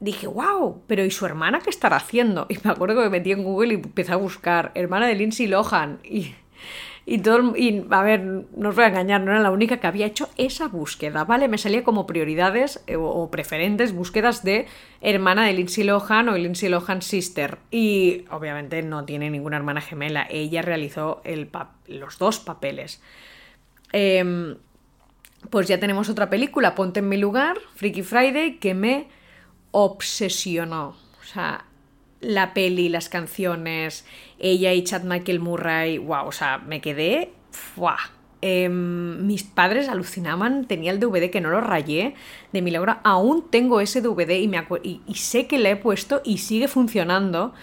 dije, 0.00 0.26
wow, 0.26 0.82
pero 0.86 1.04
¿y 1.04 1.10
su 1.10 1.24
hermana 1.24 1.60
qué 1.60 1.70
estará 1.70 1.96
haciendo? 1.96 2.46
Y 2.48 2.58
me 2.62 2.70
acuerdo 2.70 2.96
que 2.96 3.02
me 3.02 3.10
metí 3.10 3.32
en 3.32 3.42
Google 3.42 3.74
y 3.74 3.76
empecé 3.76 4.12
a 4.12 4.16
buscar 4.16 4.72
hermana 4.74 5.06
de 5.06 5.14
Lindsay 5.14 5.46
Lohan. 5.46 6.00
Y 6.04 6.34
y, 7.08 7.18
todo, 7.18 7.56
y 7.56 7.86
a 7.88 8.02
ver, 8.02 8.24
no 8.24 8.68
os 8.68 8.74
voy 8.74 8.84
a 8.84 8.88
engañar, 8.88 9.20
no 9.20 9.30
era 9.30 9.40
la 9.40 9.52
única 9.52 9.76
que 9.76 9.86
había 9.86 10.06
hecho 10.06 10.28
esa 10.36 10.66
búsqueda, 10.66 11.22
¿vale? 11.22 11.46
Me 11.46 11.56
salía 11.56 11.84
como 11.84 12.04
prioridades 12.04 12.82
eh, 12.88 12.96
o, 12.96 13.30
preferentes 13.30 13.92
búsquedas 13.92 14.42
de 14.42 14.66
hermana 15.00 15.46
de 15.46 15.52
Lindsay 15.52 15.84
Lohan 15.84 16.28
o 16.28 16.36
Lindsay 16.36 16.68
Lohan 16.68 17.02
Sister. 17.02 17.58
Y 17.70 18.24
obviamente 18.28 18.82
no 18.82 19.04
tiene 19.04 19.30
ninguna 19.30 19.56
hermana 19.56 19.80
gemela, 19.80 20.26
ella 20.28 20.62
realizó 20.62 21.22
los 21.86 22.18
dos 22.18 22.40
papeles. 22.40 23.00
Em, 23.92 24.56
pues 25.48 25.68
ya 25.68 25.78
tenemos 25.78 26.08
otra 26.08 26.28
película, 26.28 26.74
Ponte 26.74 26.98
en 26.98 27.08
mi 27.08 27.18
lugar, 27.18 27.56
Freaky 27.76 28.02
Friday, 28.02 28.58
que 28.58 28.74
me 28.74 29.06
obsesionó. 29.70 30.96
O 31.20 31.24
sea, 31.24 31.66
la 32.20 32.54
peli, 32.54 32.88
las 32.88 33.08
canciones, 33.08 34.04
ella 34.38 34.72
y 34.72 34.84
Chad 34.84 35.02
Michael 35.02 35.40
Murray, 35.40 35.98
wow, 35.98 36.26
o 36.26 36.32
sea, 36.32 36.58
me 36.58 36.80
quedé, 36.80 37.32
¡fua! 37.50 37.96
Em, 38.42 39.26
mis 39.26 39.42
padres 39.42 39.88
alucinaban, 39.88 40.66
tenía 40.66 40.92
el 40.92 41.00
DVD 41.00 41.30
que 41.30 41.40
no 41.40 41.50
lo 41.50 41.60
rayé, 41.60 42.14
de 42.52 42.62
milagro, 42.62 42.98
aún 43.02 43.46
tengo 43.50 43.80
ese 43.80 44.02
DVD 44.02 44.38
y, 44.38 44.48
me 44.48 44.64
y, 44.82 45.00
y 45.06 45.14
sé 45.14 45.46
que 45.46 45.58
le 45.58 45.70
he 45.70 45.76
puesto 45.76 46.20
y 46.24 46.38
sigue 46.38 46.68
funcionando. 46.68 47.54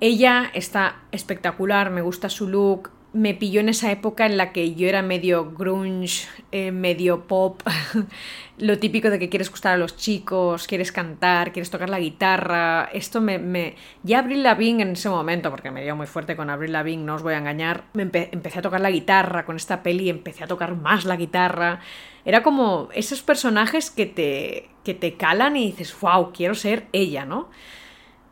Ella 0.00 0.50
está 0.54 1.02
espectacular, 1.12 1.90
me 1.90 2.02
gusta 2.02 2.28
su 2.28 2.48
look, 2.48 2.90
me 3.14 3.32
pilló 3.32 3.60
en 3.60 3.68
esa 3.68 3.92
época 3.92 4.26
en 4.26 4.36
la 4.36 4.52
que 4.52 4.74
yo 4.74 4.88
era 4.88 5.00
medio 5.00 5.52
grunge, 5.52 6.26
eh, 6.50 6.72
medio 6.72 7.28
pop, 7.28 7.62
lo 8.58 8.78
típico 8.78 9.08
de 9.08 9.20
que 9.20 9.28
quieres 9.28 9.50
gustar 9.50 9.74
a 9.74 9.76
los 9.76 9.96
chicos, 9.96 10.66
quieres 10.66 10.90
cantar, 10.90 11.52
quieres 11.52 11.70
tocar 11.70 11.88
la 11.88 12.00
guitarra. 12.00 12.90
Esto 12.92 13.20
me. 13.20 13.38
me... 13.38 13.76
Ya 14.02 14.18
Avril 14.18 14.42
Lavigne 14.42 14.82
en 14.82 14.90
ese 14.90 15.08
momento, 15.08 15.50
porque 15.50 15.70
me 15.70 15.82
dio 15.82 15.94
muy 15.94 16.08
fuerte 16.08 16.34
con 16.34 16.50
Avril 16.50 16.72
Lavigne, 16.72 17.04
no 17.04 17.14
os 17.14 17.22
voy 17.22 17.34
a 17.34 17.38
engañar, 17.38 17.84
me 17.94 18.02
empecé 18.02 18.58
a 18.58 18.62
tocar 18.62 18.80
la 18.80 18.90
guitarra 18.90 19.44
con 19.44 19.56
esta 19.56 19.82
peli, 19.82 20.10
empecé 20.10 20.42
a 20.42 20.48
tocar 20.48 20.74
más 20.74 21.04
la 21.04 21.16
guitarra. 21.16 21.80
Era 22.24 22.42
como 22.42 22.88
esos 22.94 23.22
personajes 23.22 23.90
que 23.90 24.06
te, 24.06 24.70
que 24.82 24.94
te 24.94 25.14
calan 25.14 25.56
y 25.56 25.66
dices, 25.66 25.96
wow, 26.00 26.32
quiero 26.32 26.54
ser 26.56 26.86
ella, 26.92 27.24
¿no? 27.24 27.48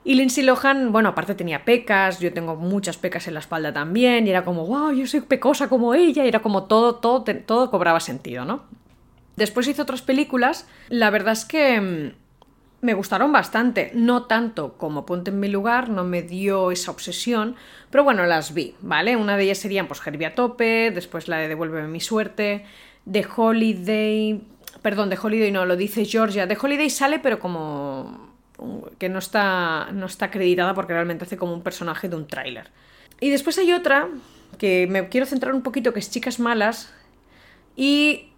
Y 0.04 0.16
Lindsay 0.16 0.42
Lohan, 0.42 0.90
bueno, 0.90 1.10
aparte 1.10 1.34
tenía 1.34 1.64
pecas, 1.64 2.18
yo 2.18 2.32
tengo 2.32 2.56
muchas 2.56 2.96
pecas 2.96 3.28
en 3.28 3.34
la 3.34 3.40
espalda 3.40 3.72
también, 3.72 4.26
y 4.26 4.30
era 4.30 4.44
como, 4.44 4.66
wow, 4.66 4.90
yo 4.90 5.06
soy 5.06 5.20
pecosa 5.20 5.68
como 5.68 5.94
ella, 5.94 6.24
y 6.24 6.28
era 6.28 6.40
como 6.40 6.64
todo, 6.64 6.96
todo, 6.96 7.22
todo 7.22 7.70
cobraba 7.70 8.00
sentido, 8.00 8.44
¿no? 8.44 8.64
Después 9.36 9.68
hizo 9.68 9.82
otras 9.82 10.02
películas, 10.02 10.66
la 10.88 11.10
verdad 11.10 11.34
es 11.34 11.44
que 11.44 11.80
mm, 11.80 12.22
me 12.82 12.94
gustaron 12.94 13.30
bastante, 13.30 13.92
no 13.94 14.24
tanto 14.24 14.72
como 14.76 15.06
Ponte 15.06 15.30
en 15.30 15.38
mi 15.38 15.48
lugar, 15.48 15.88
no 15.88 16.02
me 16.02 16.22
dio 16.22 16.72
esa 16.72 16.90
obsesión, 16.90 17.54
pero 17.90 18.02
bueno, 18.02 18.26
las 18.26 18.54
vi, 18.54 18.74
¿vale? 18.80 19.16
Una 19.16 19.36
de 19.36 19.44
ellas 19.44 19.58
serían 19.58 19.86
pues 19.86 20.04
Herbie 20.04 20.26
a 20.26 20.34
tope, 20.34 20.90
después 20.90 21.28
la 21.28 21.38
de 21.38 21.46
Devuélveme 21.46 21.86
mi 21.86 22.00
suerte, 22.00 22.64
The 23.10 23.24
Holiday, 23.36 24.42
perdón, 24.82 25.10
The 25.10 25.18
Holiday 25.22 25.52
no, 25.52 25.64
lo 25.64 25.76
dice 25.76 26.04
Georgia, 26.04 26.48
The 26.48 26.58
Holiday 26.60 26.90
sale 26.90 27.20
pero 27.20 27.38
como 27.38 28.31
que 28.98 29.08
no 29.08 29.18
está, 29.18 29.88
no 29.92 30.06
está 30.06 30.26
acreditada 30.26 30.74
porque 30.74 30.92
realmente 30.92 31.24
hace 31.24 31.36
como 31.36 31.52
un 31.52 31.62
personaje 31.62 32.08
de 32.08 32.16
un 32.16 32.26
tráiler. 32.26 32.70
Y 33.20 33.30
después 33.30 33.58
hay 33.58 33.72
otra 33.72 34.08
que 34.58 34.86
me 34.88 35.08
quiero 35.08 35.26
centrar 35.26 35.54
un 35.54 35.62
poquito, 35.62 35.92
que 35.92 36.00
es 36.00 36.10
Chicas 36.10 36.40
Malas, 36.40 36.92
y 37.76 38.28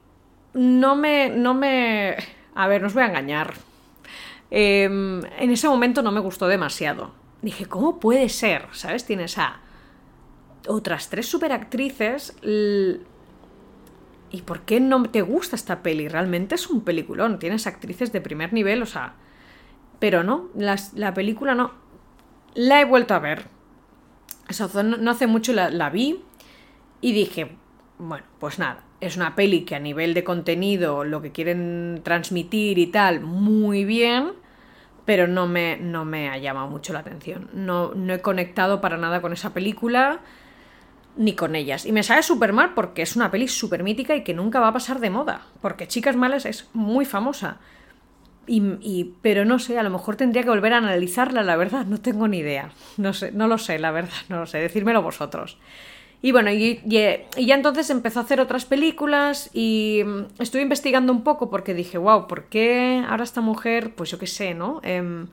no 0.52 0.96
me, 0.96 1.30
no 1.30 1.54
me... 1.54 2.16
A 2.54 2.68
ver, 2.68 2.80
no 2.80 2.86
os 2.86 2.94
voy 2.94 3.02
a 3.02 3.06
engañar. 3.06 3.54
Em, 4.50 5.22
en 5.38 5.50
ese 5.50 5.68
momento 5.68 6.02
no 6.02 6.12
me 6.12 6.20
gustó 6.20 6.46
demasiado. 6.46 7.12
Dije, 7.42 7.66
¿cómo 7.66 7.98
puede 7.98 8.28
ser? 8.28 8.66
¿Sabes? 8.72 9.04
Tienes 9.04 9.38
a 9.38 9.60
otras 10.68 11.10
tres 11.10 11.26
superactrices. 11.26 12.36
¿Y 12.42 14.42
por 14.42 14.62
qué 14.62 14.80
no 14.80 15.02
te 15.04 15.22
gusta 15.22 15.56
esta 15.56 15.82
peli? 15.82 16.08
Realmente 16.08 16.54
es 16.54 16.68
un 16.68 16.82
peliculón. 16.82 17.38
Tienes 17.38 17.66
actrices 17.66 18.12
de 18.12 18.20
primer 18.20 18.52
nivel, 18.52 18.82
o 18.82 18.86
sea. 18.86 19.14
Pero 20.04 20.22
no, 20.22 20.50
la 20.54 21.14
película 21.14 21.54
no. 21.54 21.72
La 22.52 22.78
he 22.78 22.84
vuelto 22.84 23.14
a 23.14 23.20
ver. 23.20 23.46
no 24.84 25.10
hace 25.10 25.26
mucho 25.26 25.54
la 25.54 25.88
vi 25.88 26.22
y 27.00 27.12
dije, 27.12 27.56
bueno, 27.96 28.22
pues 28.38 28.58
nada, 28.58 28.84
es 29.00 29.16
una 29.16 29.34
peli 29.34 29.64
que 29.64 29.76
a 29.76 29.78
nivel 29.78 30.12
de 30.12 30.22
contenido, 30.22 31.04
lo 31.04 31.22
que 31.22 31.32
quieren 31.32 32.02
transmitir 32.04 32.78
y 32.78 32.88
tal, 32.88 33.22
muy 33.22 33.86
bien, 33.86 34.32
pero 35.06 35.26
no 35.26 35.46
me, 35.46 35.78
no 35.78 36.04
me 36.04 36.28
ha 36.28 36.36
llamado 36.36 36.68
mucho 36.68 36.92
la 36.92 36.98
atención. 36.98 37.48
No, 37.54 37.94
no 37.94 38.12
he 38.12 38.20
conectado 38.20 38.82
para 38.82 38.98
nada 38.98 39.22
con 39.22 39.32
esa 39.32 39.54
película 39.54 40.20
ni 41.16 41.34
con 41.34 41.56
ellas. 41.56 41.86
Y 41.86 41.92
me 41.92 42.02
sale 42.02 42.22
súper 42.22 42.52
mal 42.52 42.74
porque 42.74 43.00
es 43.00 43.16
una 43.16 43.30
peli 43.30 43.48
súper 43.48 43.82
mítica 43.82 44.14
y 44.14 44.22
que 44.22 44.34
nunca 44.34 44.60
va 44.60 44.68
a 44.68 44.72
pasar 44.74 45.00
de 45.00 45.08
moda. 45.08 45.46
Porque 45.62 45.88
Chicas 45.88 46.14
Malas 46.14 46.44
es 46.44 46.68
muy 46.74 47.06
famosa. 47.06 47.56
Y, 48.46 49.12
pero 49.22 49.44
no 49.44 49.58
sé, 49.58 49.78
a 49.78 49.82
lo 49.82 49.90
mejor 49.90 50.16
tendría 50.16 50.42
que 50.42 50.48
volver 50.48 50.72
a 50.72 50.78
analizarla, 50.78 51.42
la 51.42 51.56
verdad, 51.56 51.86
no 51.86 52.00
tengo 52.00 52.28
ni 52.28 52.38
idea. 52.38 52.70
No 52.96 53.12
sé, 53.12 53.32
no 53.32 53.48
lo 53.48 53.58
sé, 53.58 53.78
la 53.78 53.90
verdad, 53.90 54.12
no 54.28 54.40
lo 54.40 54.46
sé, 54.46 54.58
decírmelo 54.58 55.02
vosotros. 55.02 55.58
Y 56.22 56.32
bueno, 56.32 56.50
y, 56.50 56.80
ya 56.86 57.54
entonces 57.54 57.90
empezó 57.90 58.20
a 58.20 58.22
hacer 58.22 58.40
otras 58.40 58.64
películas 58.64 59.50
y 59.52 60.02
mm, 60.04 60.40
estuve 60.42 60.62
investigando 60.62 61.12
un 61.12 61.22
poco 61.22 61.50
porque 61.50 61.74
dije, 61.74 61.98
wow, 61.98 62.26
¿por 62.26 62.44
qué 62.44 63.04
ahora 63.06 63.24
esta 63.24 63.42
mujer, 63.42 63.94
pues 63.94 64.10
yo 64.10 64.18
qué 64.18 64.26
sé, 64.26 64.54
¿no? 64.54 64.80
Em, 64.82 65.26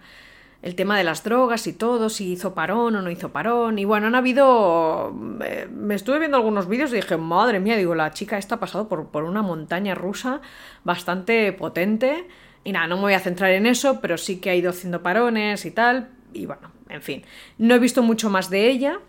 el 0.61 0.75
tema 0.75 0.97
de 0.97 1.03
las 1.03 1.23
drogas 1.23 1.65
y 1.65 1.73
todo, 1.73 2.09
si 2.09 2.33
hizo 2.33 2.53
parón 2.53 2.95
o 2.95 3.01
no 3.01 3.09
hizo 3.09 3.29
parón. 3.29 3.79
Y 3.79 3.85
bueno, 3.85 4.07
han 4.07 4.15
habido... 4.15 5.15
Eh, 5.43 5.67
me 5.73 5.95
estuve 5.95 6.19
viendo 6.19 6.37
algunos 6.37 6.67
vídeos 6.67 6.91
y 6.91 6.97
dije, 6.97 7.17
madre 7.17 7.59
mía, 7.59 7.77
digo, 7.77 7.95
la 7.95 8.11
chica 8.11 8.37
esta 8.37 8.55
ha 8.55 8.59
pasado 8.59 8.87
por, 8.87 9.07
por 9.07 9.23
una 9.23 9.41
montaña 9.41 9.95
rusa 9.95 10.41
bastante 10.83 11.51
potente. 11.53 12.27
Y 12.63 12.71
nada, 12.71 12.87
no 12.87 12.97
me 12.97 13.03
voy 13.03 13.13
a 13.13 13.19
centrar 13.19 13.51
en 13.51 13.65
eso, 13.65 14.01
pero 14.01 14.17
sí 14.17 14.39
que 14.39 14.49
ha 14.49 14.55
ido 14.55 14.69
haciendo 14.69 15.01
parones 15.01 15.65
y 15.65 15.71
tal. 15.71 16.09
Y 16.33 16.45
bueno, 16.45 16.71
en 16.89 17.01
fin, 17.01 17.23
no 17.57 17.73
he 17.75 17.79
visto 17.79 18.03
mucho 18.03 18.29
más 18.29 18.49
de 18.49 18.69
ella. 18.69 18.99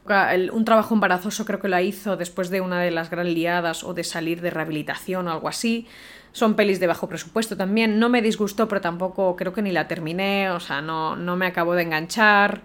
Un 0.52 0.64
trabajo 0.64 0.94
embarazoso 0.94 1.44
creo 1.44 1.60
que 1.60 1.68
la 1.68 1.82
hizo 1.82 2.16
después 2.16 2.48
de 2.48 2.60
una 2.60 2.80
de 2.80 2.90
las 2.90 3.10
gran 3.10 3.32
liadas 3.34 3.84
o 3.84 3.92
de 3.92 4.04
salir 4.04 4.40
de 4.40 4.50
rehabilitación 4.50 5.28
o 5.28 5.32
algo 5.32 5.48
así. 5.48 5.86
Son 6.32 6.54
pelis 6.54 6.80
de 6.80 6.86
bajo 6.86 7.08
presupuesto 7.08 7.56
también. 7.56 7.98
No 7.98 8.08
me 8.08 8.22
disgustó, 8.22 8.68
pero 8.68 8.80
tampoco 8.80 9.36
creo 9.36 9.52
que 9.52 9.62
ni 9.62 9.70
la 9.70 9.86
terminé. 9.86 10.50
O 10.50 10.60
sea, 10.60 10.80
no, 10.80 11.16
no 11.16 11.36
me 11.36 11.46
acabo 11.46 11.74
de 11.74 11.82
enganchar. 11.82 12.62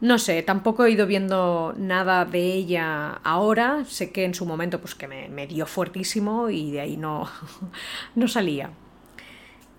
No 0.00 0.18
sé, 0.18 0.42
tampoco 0.42 0.84
he 0.84 0.90
ido 0.90 1.06
viendo 1.06 1.74
nada 1.76 2.24
de 2.24 2.52
ella 2.52 3.20
ahora. 3.24 3.84
Sé 3.86 4.12
que 4.12 4.24
en 4.24 4.34
su 4.34 4.44
momento 4.44 4.80
pues 4.80 4.94
que 4.94 5.08
me, 5.08 5.28
me 5.28 5.46
dio 5.46 5.66
fuertísimo 5.66 6.50
y 6.50 6.70
de 6.70 6.80
ahí 6.80 6.96
no, 6.96 7.28
no 8.14 8.28
salía. 8.28 8.70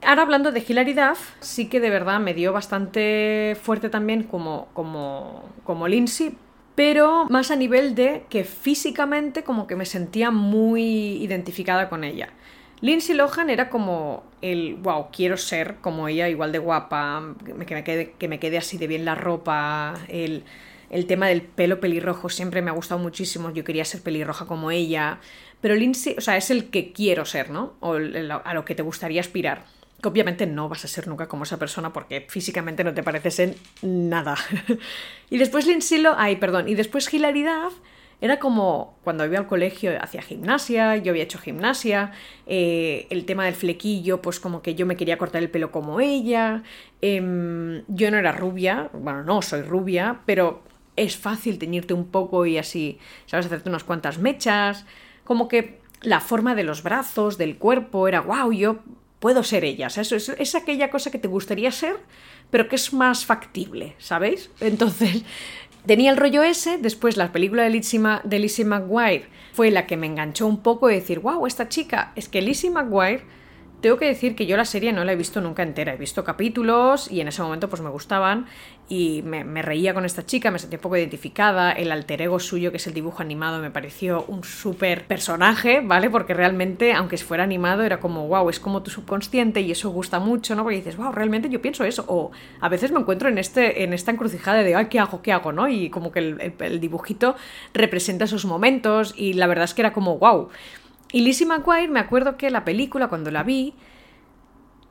Ahora 0.02 0.22
hablando 0.22 0.52
de 0.52 0.64
Hilary 0.66 0.94
Duff, 0.94 1.34
sí 1.42 1.68
que 1.68 1.80
de 1.80 1.90
verdad 1.90 2.20
me 2.20 2.34
dio 2.34 2.54
bastante 2.54 3.58
fuerte 3.62 3.90
también 3.90 4.24
como, 4.24 4.70
como, 4.74 5.44
como 5.66 5.88
Lindsay, 5.88 6.38
pero 6.76 7.26
más 7.30 7.52
a 7.52 7.58
nivel 7.58 7.96
de 7.96 8.24
que 8.30 8.46
físicamente 8.46 9.44
como 9.44 9.68
que 9.68 9.76
me 9.76 9.86
sentía 9.86 10.32
muy 10.32 11.18
identificada 11.22 11.90
con 11.90 12.06
ella. 12.06 12.30
Lindsay 12.80 13.14
Lohan 13.14 13.50
era 13.50 13.70
como 13.70 14.24
el, 14.42 14.76
wow, 14.76 15.08
quiero 15.12 15.36
ser 15.36 15.76
como 15.82 16.08
ella, 16.08 16.30
igual 16.30 16.54
de 16.54 16.60
guapa, 16.60 17.36
que 17.46 17.76
me 17.76 17.84
quede, 17.84 18.14
que 18.18 18.30
me 18.30 18.40
quede 18.40 18.58
así 18.58 18.78
de 18.78 18.88
bien 18.88 19.04
la 19.04 19.16
ropa, 19.16 19.96
el, 20.08 20.46
el 20.90 21.06
tema 21.08 21.28
del 21.28 21.42
pelo 21.42 21.82
pelirrojo 21.82 22.30
siempre 22.30 22.62
me 22.62 22.72
ha 22.72 22.74
gustado 22.74 23.02
muchísimo, 23.02 23.52
yo 23.52 23.66
quería 23.66 23.84
ser 23.84 24.02
pelirroja 24.02 24.46
como 24.46 24.72
ella, 24.72 25.20
pero 25.60 25.76
Lindsay, 25.76 26.16
o 26.18 26.22
sea, 26.22 26.38
es 26.38 26.50
el 26.52 26.70
que 26.70 26.94
quiero 26.94 27.26
ser, 27.26 27.50
¿no? 27.50 27.74
O 27.82 27.96
a 27.96 28.54
lo 28.54 28.64
que 28.64 28.76
te 28.76 28.82
gustaría 28.82 29.20
aspirar 29.20 29.66
obviamente 30.04 30.46
no 30.46 30.70
vas 30.70 30.86
a 30.86 30.88
ser 30.88 31.08
nunca 31.08 31.28
como 31.28 31.44
esa 31.44 31.58
persona 31.58 31.92
porque 31.92 32.26
físicamente 32.30 32.84
no 32.84 32.94
te 32.94 33.04
pareces 33.04 33.40
en 33.40 33.56
nada. 33.82 34.36
y 35.30 35.38
después 35.38 35.68
Lindsay 35.68 36.04
ay, 36.18 36.38
perdón, 36.38 36.68
y 36.70 36.76
después 36.76 37.14
Hilaridad 37.14 37.72
era 38.22 38.40
como 38.40 38.98
cuando 39.04 39.26
iba 39.26 39.38
al 39.38 39.48
colegio 39.48 39.92
hacía 40.02 40.22
gimnasia, 40.22 40.98
yo 40.98 41.12
había 41.12 41.24
hecho 41.24 41.40
gimnasia, 41.40 42.12
eh, 42.48 43.08
el 43.10 43.26
tema 43.26 43.46
del 43.46 43.56
flequillo, 43.56 44.22
pues 44.22 44.40
como 44.40 44.62
que 44.62 44.76
yo 44.76 44.86
me 44.86 44.98
quería 44.98 45.18
cortar 45.18 45.42
el 45.42 45.50
pelo 45.50 45.72
como 45.72 46.02
ella, 46.02 46.64
em, 47.02 47.84
yo 47.88 48.12
no 48.12 48.18
era 48.18 48.34
rubia, 48.34 48.90
bueno, 48.94 49.24
no 49.24 49.42
soy 49.42 49.62
rubia, 49.62 50.20
pero 50.26 50.64
es 50.98 51.16
fácil 51.16 51.58
teñirte 51.60 51.94
un 51.94 52.08
poco 52.08 52.46
y 52.46 52.58
así, 52.58 53.00
sabes, 53.26 53.46
hacerte 53.46 53.70
unas 53.70 53.86
cuantas 53.86 54.18
mechas, 54.20 54.86
como 55.24 55.48
que 55.48 55.80
la 56.02 56.20
forma 56.20 56.56
de 56.56 56.64
los 56.64 56.84
brazos, 56.84 57.38
del 57.38 57.58
cuerpo, 57.58 58.08
era 58.08 58.20
wow, 58.20 58.52
yo 58.52 58.80
puedo 59.20 59.44
ser 59.44 59.64
ella. 59.64 59.88
eso 59.88 60.16
es, 60.16 60.56
aquella 60.56 60.90
cosa 60.90 61.12
que 61.12 61.20
te 61.20 61.28
gustaría 61.28 61.72
ser, 61.72 61.98
pero 62.50 62.68
que 62.68 62.76
es 62.76 62.94
más 62.94 63.26
factible, 63.26 63.96
¿sabéis? 64.00 64.50
Entonces, 64.60 65.24
tenía 65.86 66.12
el 66.12 66.18
rollo 66.18 66.44
ese, 66.44 66.78
después 66.78 67.18
la 67.18 67.32
película 67.32 67.64
de 67.64 67.70
Lizzie, 67.70 68.02
de 68.24 68.40
Lizzie 68.40 68.66
McGuire 68.66 69.28
fue 69.54 69.72
la 69.72 69.88
que 69.88 69.98
me 69.98 70.08
enganchó 70.08 70.48
un 70.48 70.62
poco 70.62 70.88
de 70.88 70.96
decir, 70.96 71.20
wow, 71.20 71.46
esta 71.46 71.70
chica, 71.70 72.14
es 72.16 72.30
que 72.30 72.42
Lizzie 72.42 72.70
McGuire 72.70 73.24
tengo 73.82 73.98
que 73.98 74.06
decir 74.06 74.36
que 74.36 74.46
yo 74.46 74.58
la 74.58 74.66
serie 74.66 74.94
no 74.94 75.04
la 75.06 75.14
he 75.14 75.16
visto 75.16 75.42
nunca 75.42 75.64
entera, 75.64 75.94
he 75.94 75.98
visto 75.98 76.24
capítulos 76.24 77.10
y 77.12 77.22
en 77.22 77.28
ese 77.28 77.42
momento 77.42 77.70
pues 77.70 77.82
me 77.82 77.90
gustaban 77.90 78.48
y 78.90 79.22
me, 79.22 79.62
reía 79.62 79.94
con 79.94 80.04
esta 80.04 80.26
chica, 80.26 80.50
me 80.50 80.58
sentí 80.58 80.78
un 80.78 80.82
poco 80.82 80.98
identificada, 80.98 81.72
el 81.72 81.92
alter 81.92 82.24
ego 82.24 82.40
suyo 82.40 82.72
que 82.72 82.78
es 82.78 82.88
el 82.88 82.94
dibujo 82.96 83.22
animado 83.22 83.62
me 83.62 83.70
pareció 83.70 84.26
un 84.28 84.44
súper 84.44 85.06
personaje, 85.06 85.82
¿vale? 85.82 86.10
Porque 86.10 86.34
realmente, 86.34 86.94
aunque 86.94 87.18
fuera 87.18 87.44
animado, 87.44 87.84
era 87.84 88.00
como, 88.00 88.28
wow, 88.28 88.50
es 88.50 88.60
como 88.60 88.82
tu 88.82 88.90
subconsciente 88.90 89.62
y 89.62 89.72
eso 89.72 89.92
gusta 89.92 90.20
mucho, 90.20 90.56
¿no? 90.56 90.64
Porque 90.64 90.78
dices, 90.78 90.98
wow, 90.98 91.12
realmente 91.12 91.50
yo 91.50 91.62
pienso 91.62 91.84
eso, 91.84 92.04
o 92.08 92.32
a 92.60 92.70
veces 92.70 92.92
me 92.92 93.00
encuentro 93.00 93.30
en, 93.30 93.38
este, 93.38 93.84
en 93.84 93.94
esta 93.94 94.12
encrucijada 94.12 94.64
de, 94.64 94.74
ay, 94.74 94.88
¿qué 94.88 95.00
hago? 95.00 95.22
¿Qué 95.22 95.32
hago? 95.32 95.52
¿no? 95.52 95.70
Y 95.70 95.90
como 95.92 96.12
que 96.12 96.20
el, 96.20 96.54
el 96.60 96.80
dibujito 96.80 97.36
representa 97.74 98.26
esos 98.26 98.46
momentos 98.46 99.14
y 99.16 99.34
la 99.34 99.46
verdad 99.46 99.66
es 99.66 99.76
que 99.76 99.84
era 99.84 99.94
como, 99.94 100.18
wow. 100.18 100.50
Y 101.12 101.22
Lizzie 101.22 101.48
McGuire, 101.48 101.88
me 101.88 102.00
acuerdo 102.00 102.38
que 102.38 102.50
la 102.50 102.66
película, 102.66 103.08
cuando 103.08 103.32
la 103.32 103.44
vi, 103.44 103.74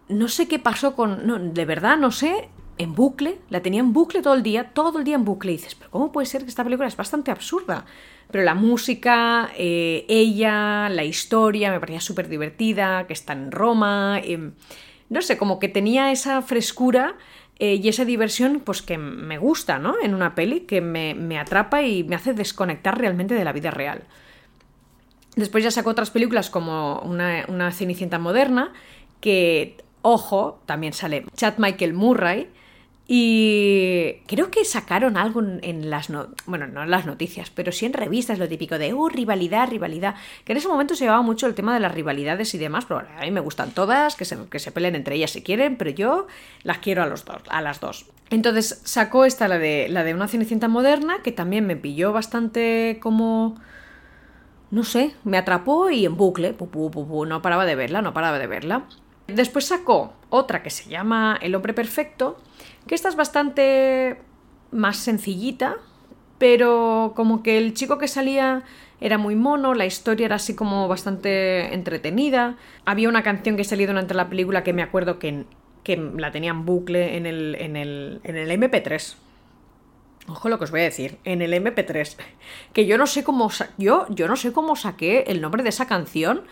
no 0.09 0.29
sé 0.29 0.49
qué 0.49 0.59
pasó 0.59 0.95
con. 0.95 1.27
No, 1.27 1.39
de 1.39 1.65
verdad, 1.65 1.97
no 1.97 2.11
sé. 2.11 2.49
En 2.81 2.95
bucle, 2.95 3.41
la 3.51 3.61
tenía 3.61 3.81
en 3.81 3.93
bucle 3.93 4.23
todo 4.23 4.35
el 4.35 4.45
día, 4.45 4.71
todo 4.73 5.01
el 5.01 5.05
día 5.05 5.17
en 5.17 5.25
bucle. 5.25 5.51
Y 5.51 5.57
dices, 5.57 5.75
pero 5.75 5.91
¿cómo 5.91 6.13
puede 6.13 6.27
ser 6.27 6.43
que 6.43 6.49
esta 6.49 6.63
película 6.63 6.87
es 6.87 6.97
bastante 6.97 7.33
absurda? 7.33 7.85
Pero 8.31 8.45
la 8.45 8.55
música, 8.55 9.51
eh, 9.57 10.05
ella, 10.09 10.89
la 10.89 11.03
historia, 11.03 11.73
me 11.73 11.81
parecía 11.81 12.01
súper 12.01 12.29
divertida, 12.29 13.09
que 13.09 13.15
está 13.15 13.33
en 13.33 13.51
Roma. 13.51 14.21
Em, 14.23 14.53
no 15.09 15.23
sé, 15.23 15.37
como 15.37 15.59
que 15.59 15.69
tenía 15.69 16.13
esa 16.13 16.41
frescura 16.41 17.17
eh, 17.59 17.75
y 17.83 17.89
esa 17.89 18.05
diversión, 18.05 18.61
pues 18.61 18.81
que 18.81 18.97
me 18.97 19.39
gusta, 19.39 19.81
¿no? 19.81 19.97
En 20.01 20.15
una 20.15 20.37
peli, 20.37 20.61
que 20.61 20.81
me, 20.81 21.15
me 21.15 21.37
atrapa 21.37 21.83
y 21.83 22.05
me 22.05 22.15
hace 22.15 22.33
desconectar 22.33 22.97
realmente 22.97 23.35
de 23.35 23.45
la 23.45 23.53
vida 23.53 23.73
real. 23.73 24.05
Después 25.39 25.63
ya 25.63 25.71
sacó 25.71 25.91
otras 25.91 26.11
películas 26.11 26.51
como 26.51 26.99
una, 27.01 27.45
una 27.47 27.71
Cenicienta 27.71 28.19
moderna, 28.19 28.73
que, 29.21 29.77
ojo, 30.03 30.61
también 30.67 30.93
sale 30.93 31.25
Chad 31.37 31.55
Michael 31.59 31.95
Murray. 31.95 32.49
Y 33.07 34.17
creo 34.27 34.51
que 34.51 34.67
sacaron 34.67 35.17
algo 35.17 35.41
en 35.41 35.89
las 35.89 36.09
bueno, 36.45 36.67
no 36.67 36.83
en 36.83 36.91
las 36.91 37.07
noticias, 37.07 37.51
pero 37.51 37.73
sí 37.73 37.87
en 37.87 37.95
revistas, 37.95 38.39
lo 38.39 38.49
típico 38.49 38.79
de 38.79 38.93
uh, 38.93 39.09
rivalidad, 39.09 39.69
rivalidad. 39.71 40.17
Que 40.45 40.53
en 40.53 40.59
ese 40.59 40.69
momento 40.69 40.95
se 40.95 41.05
llevaba 41.05 41.23
mucho 41.23 41.47
el 41.47 41.55
tema 41.55 41.73
de 41.73 41.81
las 41.81 41.95
rivalidades 41.95 42.53
y 42.55 42.59
demás, 42.59 42.85
pero 42.87 43.01
a 43.01 43.23
mí 43.23 43.31
me 43.31 43.41
gustan 43.41 43.71
todas, 43.71 44.17
que 44.17 44.25
se, 44.25 44.37
que 44.51 44.59
se 44.59 44.73
peleen 44.73 44.97
entre 44.97 45.15
ellas 45.15 45.31
si 45.31 45.43
quieren, 45.43 45.77
pero 45.77 45.91
yo 45.91 46.27
las 46.65 46.79
quiero 46.79 47.03
a 47.03 47.07
los 47.07 47.25
dos, 47.25 47.41
a 47.49 47.63
las 47.63 47.81
dos. 47.81 48.07
Entonces 48.29 48.83
sacó 48.85 49.25
esta 49.25 49.49
la 49.49 49.59
de 49.59 49.89
la 49.89 50.03
de 50.05 50.13
una 50.13 50.29
Cenicienta 50.29 50.69
moderna, 50.69 51.23
que 51.23 51.33
también 51.33 51.65
me 51.67 51.77
pilló 51.77 52.13
bastante 52.13 52.99
como 53.01 53.59
no 54.71 54.85
sé, 54.85 55.15
me 55.25 55.39
atrapó 55.39 55.91
y 55.91 56.05
en 56.05 56.17
bucle, 56.17 56.55
no 57.27 57.43
paraba 57.43 57.65
de 57.65 57.75
verla, 57.75 58.03
no 58.03 58.13
paraba 58.13 58.39
de 58.39 58.47
verla. 58.47 58.85
Después 59.27 59.67
sacó 59.67 60.13
otra 60.31 60.63
que 60.63 60.71
se 60.71 60.89
llama 60.89 61.39
El 61.41 61.55
hombre 61.55 61.75
perfecto, 61.75 62.39
que 62.87 62.95
esta 62.95 63.09
es 63.09 63.17
bastante 63.17 64.21
más 64.71 64.97
sencillita, 64.97 65.77
pero 66.39 67.13
como 67.17 67.43
que 67.43 67.59
el 67.59 67.75
chico 67.75 67.99
que 67.99 68.09
salía 68.09 68.63
era 69.01 69.17
muy 69.17 69.37
mono, 69.37 69.75
la 69.75 69.87
historia 69.87 70.27
era 70.27 70.37
así 70.37 70.55
como 70.55 70.89
bastante 70.89 71.75
entretenida. 71.75 72.57
Había 72.85 73.09
una 73.09 73.23
canción 73.23 73.57
que 73.57 73.65
salió 73.65 73.87
durante 73.87 74.15
la 74.15 74.29
película 74.29 74.65
que 74.65 74.73
me 74.73 74.83
acuerdo 74.83 75.19
que, 75.19 75.45
que 75.85 75.97
la 75.97 76.31
tenía 76.31 76.51
en 76.51 76.65
bucle 76.65 77.17
en 77.17 77.27
el, 77.27 77.57
en 77.59 77.77
el, 77.77 78.21
en 78.25 78.37
el 78.37 78.51
MP3. 78.51 79.17
Ojo 80.29 80.49
lo 80.49 80.59
que 80.59 80.65
os 80.65 80.71
voy 80.71 80.81
a 80.81 80.85
decir, 80.85 81.19
en 81.25 81.41
el 81.41 81.55
MP3, 81.55 82.17
que 82.73 82.87
yo 82.87 82.99
no 82.99 83.07
sé 83.07 83.25
cómo 83.25 83.51
yo, 83.79 84.07
yo 84.11 84.29
no 84.29 84.37
sé 84.37 84.53
cómo 84.53 84.77
saqué 84.77 85.25
el 85.29 85.41
nombre 85.41 85.63
de 85.63 85.71
esa 85.71 85.87
canción, 85.87 86.45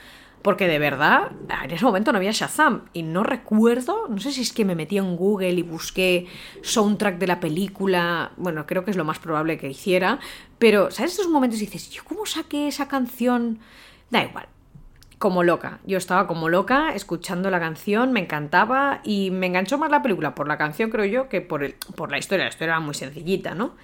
Porque 0.43 0.69
de 0.69 0.79
verdad, 0.79 1.33
en 1.65 1.71
ese 1.73 1.85
momento 1.85 2.13
no 2.13 2.19
había 2.19 2.31
Shazam 2.31 2.85
y 2.93 3.03
no 3.03 3.25
recuerdo, 3.25 4.07
no 4.09 4.19
sé 4.19 4.31
si 4.31 4.43
es 4.43 4.53
que 4.53 4.65
me 4.65 4.77
metí 4.77 4.97
en 4.97 5.17
Google 5.17 5.51
y 5.51 5.63
busqué 5.63 6.29
soundtrack 6.63 7.19
de 7.19 7.27
la 7.27 7.41
película, 7.41 8.31
bueno, 8.37 8.65
creo 8.65 8.85
que 8.85 8.93
es 8.93 8.97
lo 8.97 9.05
más 9.05 9.19
probable 9.19 9.59
que 9.59 9.69
hiciera, 9.69 10.21
pero 10.61 10.93
¿sabes 10.93 11.15
esos 11.15 11.29
momentos 11.29 11.59
dices, 11.59 11.91
yo 11.91 12.05
cómo 12.05 12.27
saqué 12.27 12.69
esa 12.69 12.87
canción? 12.87 13.59
Da 14.11 14.23
igual, 14.23 14.47
como 15.19 15.43
loca. 15.43 15.79
Yo 15.87 15.99
estaba 15.99 16.27
como 16.27 16.49
loca 16.49 16.95
escuchando 16.95 17.51
la 17.51 17.59
canción, 17.59 18.13
me 18.13 18.21
encantaba 18.21 19.01
y 19.03 19.31
me 19.31 19.47
enganchó 19.47 19.79
más 19.79 19.91
la 19.91 20.03
película 20.03 20.35
por 20.35 20.49
la 20.49 20.59
canción, 20.59 20.91
creo 20.91 21.07
yo, 21.07 21.29
que 21.29 21.41
por, 21.41 21.65
el, 21.65 21.75
por 21.95 22.11
la 22.11 22.19
historia. 22.19 22.45
La 22.45 22.51
historia 22.51 22.73
era 22.73 22.81
muy 22.81 22.95
sencillita, 22.95 23.55
¿no? 23.55 23.75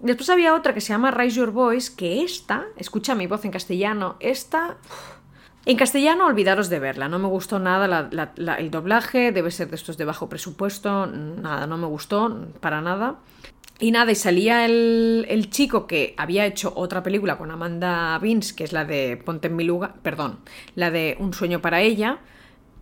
Después 0.00 0.28
había 0.30 0.54
otra 0.54 0.74
que 0.74 0.80
se 0.80 0.88
llama 0.88 1.10
Raise 1.10 1.36
Your 1.36 1.50
Voice, 1.50 1.94
que 1.96 2.22
esta, 2.22 2.66
escucha 2.76 3.14
mi 3.14 3.26
voz 3.26 3.44
en 3.44 3.50
castellano, 3.50 4.16
esta... 4.20 4.76
En 5.66 5.78
castellano, 5.78 6.26
olvidaros 6.26 6.68
de 6.68 6.78
verla. 6.78 7.08
No 7.08 7.18
me 7.18 7.26
gustó 7.26 7.58
nada 7.58 8.10
el 8.36 8.70
doblaje, 8.70 9.32
debe 9.32 9.50
ser 9.50 9.70
de 9.70 9.76
estos 9.76 9.96
de 9.96 10.04
bajo 10.04 10.28
presupuesto, 10.28 11.06
nada, 11.06 11.66
no 11.66 11.78
me 11.78 11.86
gustó 11.86 12.48
para 12.60 12.82
nada. 12.82 13.16
Y 13.80 13.90
nada, 13.90 14.12
y 14.12 14.14
salía 14.14 14.64
el, 14.64 15.26
el, 15.28 15.50
chico 15.50 15.86
que 15.88 16.14
había 16.16 16.46
hecho 16.46 16.72
otra 16.76 17.02
película 17.02 17.36
con 17.36 17.50
Amanda 17.50 18.16
Vince, 18.20 18.54
que 18.54 18.62
es 18.62 18.72
la 18.72 18.84
de 18.84 19.16
Ponte 19.16 19.48
en 19.48 19.56
mi 19.56 19.64
lugar, 19.64 19.94
perdón, 20.02 20.38
la 20.76 20.92
de 20.92 21.16
Un 21.18 21.34
sueño 21.34 21.60
para 21.60 21.80
ella, 21.80 22.20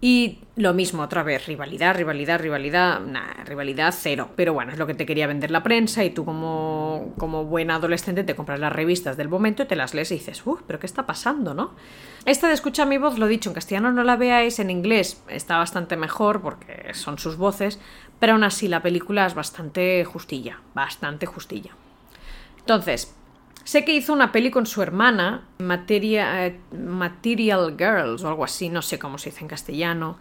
y 0.05 0.41
lo 0.57 0.75
mismo, 0.75 1.05
otra 1.05 1.23
vez, 1.23 1.47
rivalidad, 1.47 1.95
rivalidad, 1.95 2.41
rivalidad, 2.41 3.01
nah, 3.01 3.45
rivalidad 3.45 3.95
cero. 3.97 4.31
Pero 4.35 4.53
bueno, 4.53 4.73
es 4.73 4.79
lo 4.79 4.85
que 4.85 4.95
te 4.95 5.07
quería 5.07 5.29
vender 5.29 5.53
la 5.53 5.63
prensa 5.63 6.03
y 6.03 6.11
tú 6.11 6.25
como, 6.25 7.15
como 7.19 7.45
buena 7.45 7.77
adolescente 7.77 8.25
te 8.25 8.35
compras 8.35 8.59
las 8.59 8.73
revistas 8.73 9.17
del 9.17 9.29
momento 9.29 9.63
y 9.63 9.67
te 9.67 9.77
las 9.77 9.95
lees 9.95 10.11
y 10.11 10.15
dices, 10.15 10.43
uff, 10.45 10.61
pero 10.67 10.81
¿qué 10.81 10.87
está 10.87 11.07
pasando, 11.07 11.55
no? 11.55 11.71
Esta 12.25 12.49
de 12.49 12.55
Escucha 12.55 12.85
mi 12.85 12.99
voz, 12.99 13.17
lo 13.17 13.29
dicho, 13.29 13.51
en 13.51 13.55
castellano 13.55 13.93
no 13.93 14.03
la 14.03 14.17
veáis, 14.17 14.59
en 14.59 14.71
inglés 14.71 15.23
está 15.29 15.59
bastante 15.59 15.97
mejor 15.97 16.43
porque 16.43 16.95
son 16.95 17.19
sus 17.19 17.37
voces, 17.37 17.79
pero 18.23 18.35
aún 18.35 18.45
así 18.45 18.69
la 18.69 18.83
película 18.83 19.27
es 19.27 19.35
bastante 19.35 20.05
justilla, 20.05 20.61
bastante 20.75 21.27
justilla. 21.27 21.73
Entonces, 22.57 23.17
Sé 23.65 23.85
que 23.85 23.95
hizo 23.95 24.13
una 24.13 24.31
peli 24.31 24.51
con 24.53 24.67
su 24.67 24.81
hermana, 24.81 25.49
eh, 25.59 26.61
Material, 26.73 27.77
Girls 27.77 28.23
o 28.23 28.29
algo 28.29 28.45
así, 28.45 28.69
no 28.69 28.83
sé 28.83 29.01
cómo 29.01 29.19
se 29.19 29.31
dice 29.31 29.43
en 29.43 29.49
castellano. 29.49 30.19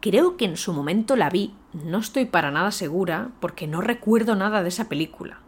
Creo 0.00 0.36
que 0.36 0.44
en 0.44 0.56
su 0.56 0.72
momento 0.72 1.14
la 1.16 1.30
vi, 1.30 1.54
no 1.72 1.98
estoy 1.98 2.24
para 2.24 2.50
nada 2.50 2.72
segura, 2.72 3.30
porque 3.40 3.68
no 3.68 3.80
recuerdo 3.80 4.34
nada 4.34 4.62
de 4.62 4.68
esa 4.68 4.88
película. 4.88 5.38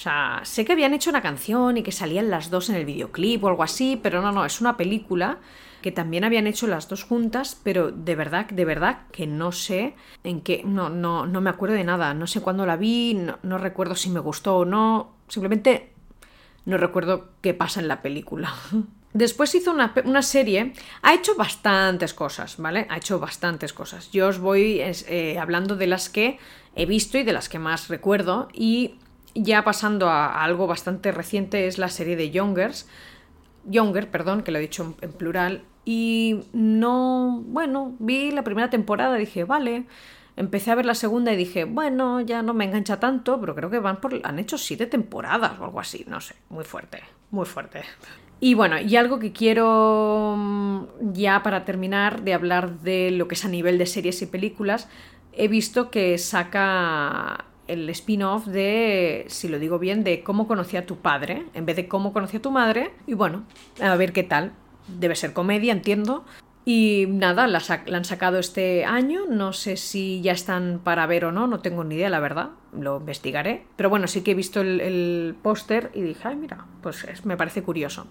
O 0.00 0.02
sea, 0.02 0.40
sé 0.44 0.64
que 0.64 0.72
habían 0.72 0.94
hecho 0.94 1.10
una 1.10 1.20
canción 1.20 1.76
y 1.76 1.82
que 1.82 1.92
salían 1.92 2.30
las 2.30 2.48
dos 2.48 2.70
en 2.70 2.76
el 2.76 2.86
videoclip 2.86 3.44
o 3.44 3.48
algo 3.48 3.62
así, 3.62 4.00
pero 4.02 4.22
no, 4.22 4.32
no, 4.32 4.46
es 4.46 4.62
una 4.62 4.78
película 4.78 5.40
que 5.82 5.92
también 5.92 6.24
habían 6.24 6.46
hecho 6.46 6.66
las 6.66 6.88
dos 6.88 7.04
juntas, 7.04 7.60
pero 7.62 7.90
de 7.90 8.14
verdad, 8.14 8.46
de 8.46 8.64
verdad 8.64 9.00
que 9.12 9.26
no 9.26 9.52
sé 9.52 9.94
en 10.24 10.40
qué, 10.40 10.62
no, 10.64 10.88
no, 10.88 11.26
no 11.26 11.42
me 11.42 11.50
acuerdo 11.50 11.74
de 11.74 11.84
nada, 11.84 12.14
no 12.14 12.26
sé 12.26 12.40
cuándo 12.40 12.64
la 12.64 12.78
vi, 12.78 13.12
no, 13.12 13.38
no 13.42 13.58
recuerdo 13.58 13.94
si 13.94 14.08
me 14.08 14.20
gustó 14.20 14.56
o 14.56 14.64
no, 14.64 15.16
simplemente 15.28 15.92
no 16.64 16.78
recuerdo 16.78 17.32
qué 17.42 17.52
pasa 17.52 17.80
en 17.80 17.88
la 17.88 18.00
película. 18.00 18.54
Después 19.12 19.54
hizo 19.54 19.72
una, 19.72 20.22
serie, 20.22 20.72
ha 21.02 21.14
hecho 21.14 21.34
bastantes 21.34 22.14
cosas, 22.14 22.56
¿vale? 22.56 22.86
Ha 22.88 22.96
hecho 22.96 23.18
bastantes 23.18 23.74
cosas. 23.74 24.10
Yo 24.12 24.28
os 24.28 24.38
voy 24.38 24.80
eh, 24.80 25.36
hablando 25.38 25.76
de 25.76 25.88
las 25.88 26.08
que 26.08 26.38
he 26.76 26.86
visto 26.86 27.18
y 27.18 27.24
de 27.24 27.32
las 27.32 27.48
que 27.48 27.58
más 27.58 27.88
recuerdo. 27.88 28.48
Y 28.54 28.99
ya 29.34 29.64
pasando 29.64 30.08
a, 30.08 30.42
algo 30.42 30.66
bastante 30.66 31.12
reciente 31.12 31.66
es 31.66 31.78
la 31.78 31.88
serie 31.88 32.16
de 32.16 32.30
Youngers. 32.30 32.88
Younger, 33.64 34.10
perdón, 34.10 34.42
que 34.42 34.52
lo 34.52 34.58
he 34.58 34.62
dicho 34.62 34.96
en 35.00 35.12
plural. 35.12 35.64
Y 35.84 36.44
no, 36.52 37.42
bueno, 37.46 37.94
vi 37.98 38.30
la 38.30 38.44
primera 38.44 38.70
temporada 38.70 39.16
dije, 39.16 39.44
vale, 39.44 39.86
Empecé 40.40 40.70
a 40.70 40.74
ver 40.74 40.86
la 40.86 40.94
segunda 40.94 41.34
y 41.34 41.36
dije, 41.36 41.64
bueno, 41.64 42.22
ya 42.22 42.42
no 42.42 42.54
me 42.54 42.64
engancha 42.64 42.98
tanto, 42.98 43.38
pero 43.40 43.54
creo 43.54 43.68
que 43.68 43.78
van 43.78 44.00
por. 44.00 44.18
han 44.24 44.38
hecho 44.38 44.56
siete 44.56 44.86
temporadas 44.86 45.58
o 45.60 45.64
algo 45.64 45.80
así, 45.80 46.06
no 46.08 46.20
sé, 46.22 46.34
muy 46.48 46.64
fuerte, 46.64 47.02
muy 47.30 47.44
fuerte. 47.44 47.82
Y 48.40 48.54
bueno, 48.54 48.80
y 48.80 48.96
algo 48.96 49.18
que 49.18 49.32
quiero 49.32 50.36
mm, 50.38 51.12
ya 51.12 51.42
para 51.42 51.66
terminar 51.66 52.22
de 52.22 52.32
hablar 52.32 52.80
de 52.80 53.10
lo 53.10 53.28
que 53.28 53.34
es 53.34 53.44
a 53.44 53.48
nivel 53.48 53.76
de 53.76 53.84
series 53.84 54.22
y 54.22 54.26
películas, 54.26 54.88
he 55.34 55.46
visto 55.48 55.90
que 55.90 56.16
saca 56.16 57.44
el 57.72 57.88
spin-off 57.90 58.46
de, 58.46 59.24
si 59.28 59.48
lo 59.48 59.58
digo 59.58 59.78
bien, 59.78 60.04
de 60.04 60.22
cómo 60.22 60.46
conocí 60.46 60.76
a 60.76 60.86
tu 60.86 60.96
padre, 60.96 61.44
en 61.54 61.66
vez 61.66 61.76
de 61.76 61.88
cómo 61.88 62.12
conocí 62.12 62.38
a 62.38 62.42
tu 62.42 62.50
madre. 62.50 62.92
Y 63.06 63.14
bueno, 63.14 63.44
a 63.80 63.94
ver 63.96 64.12
qué 64.12 64.22
tal. 64.22 64.52
Debe 64.88 65.14
ser 65.14 65.32
comedia, 65.32 65.72
entiendo. 65.72 66.24
Y 66.64 67.06
nada, 67.08 67.46
la, 67.46 67.62
han 67.92 68.04
sacado 68.04 68.38
este 68.38 68.84
año, 68.84 69.22
no 69.28 69.52
sé 69.52 69.76
si 69.76 70.20
ya 70.20 70.32
están 70.32 70.80
para 70.84 71.06
ver 71.06 71.24
o 71.24 71.32
no, 71.32 71.46
no 71.46 71.60
tengo 71.60 71.84
ni 71.84 71.94
idea, 71.94 72.10
la 72.10 72.20
verdad, 72.20 72.50
lo 72.78 72.98
investigaré. 72.98 73.64
Pero 73.76 73.88
bueno, 73.88 74.06
sí 74.06 74.22
que 74.22 74.32
he 74.32 74.34
visto 74.34 74.60
el, 74.60 75.34
póster 75.42 75.90
y 75.94 76.02
dije, 76.02 76.28
ay, 76.28 76.36
mira, 76.36 76.66
pues 76.82 77.24
me 77.24 77.36
parece 77.36 77.62
curioso. 77.62 78.06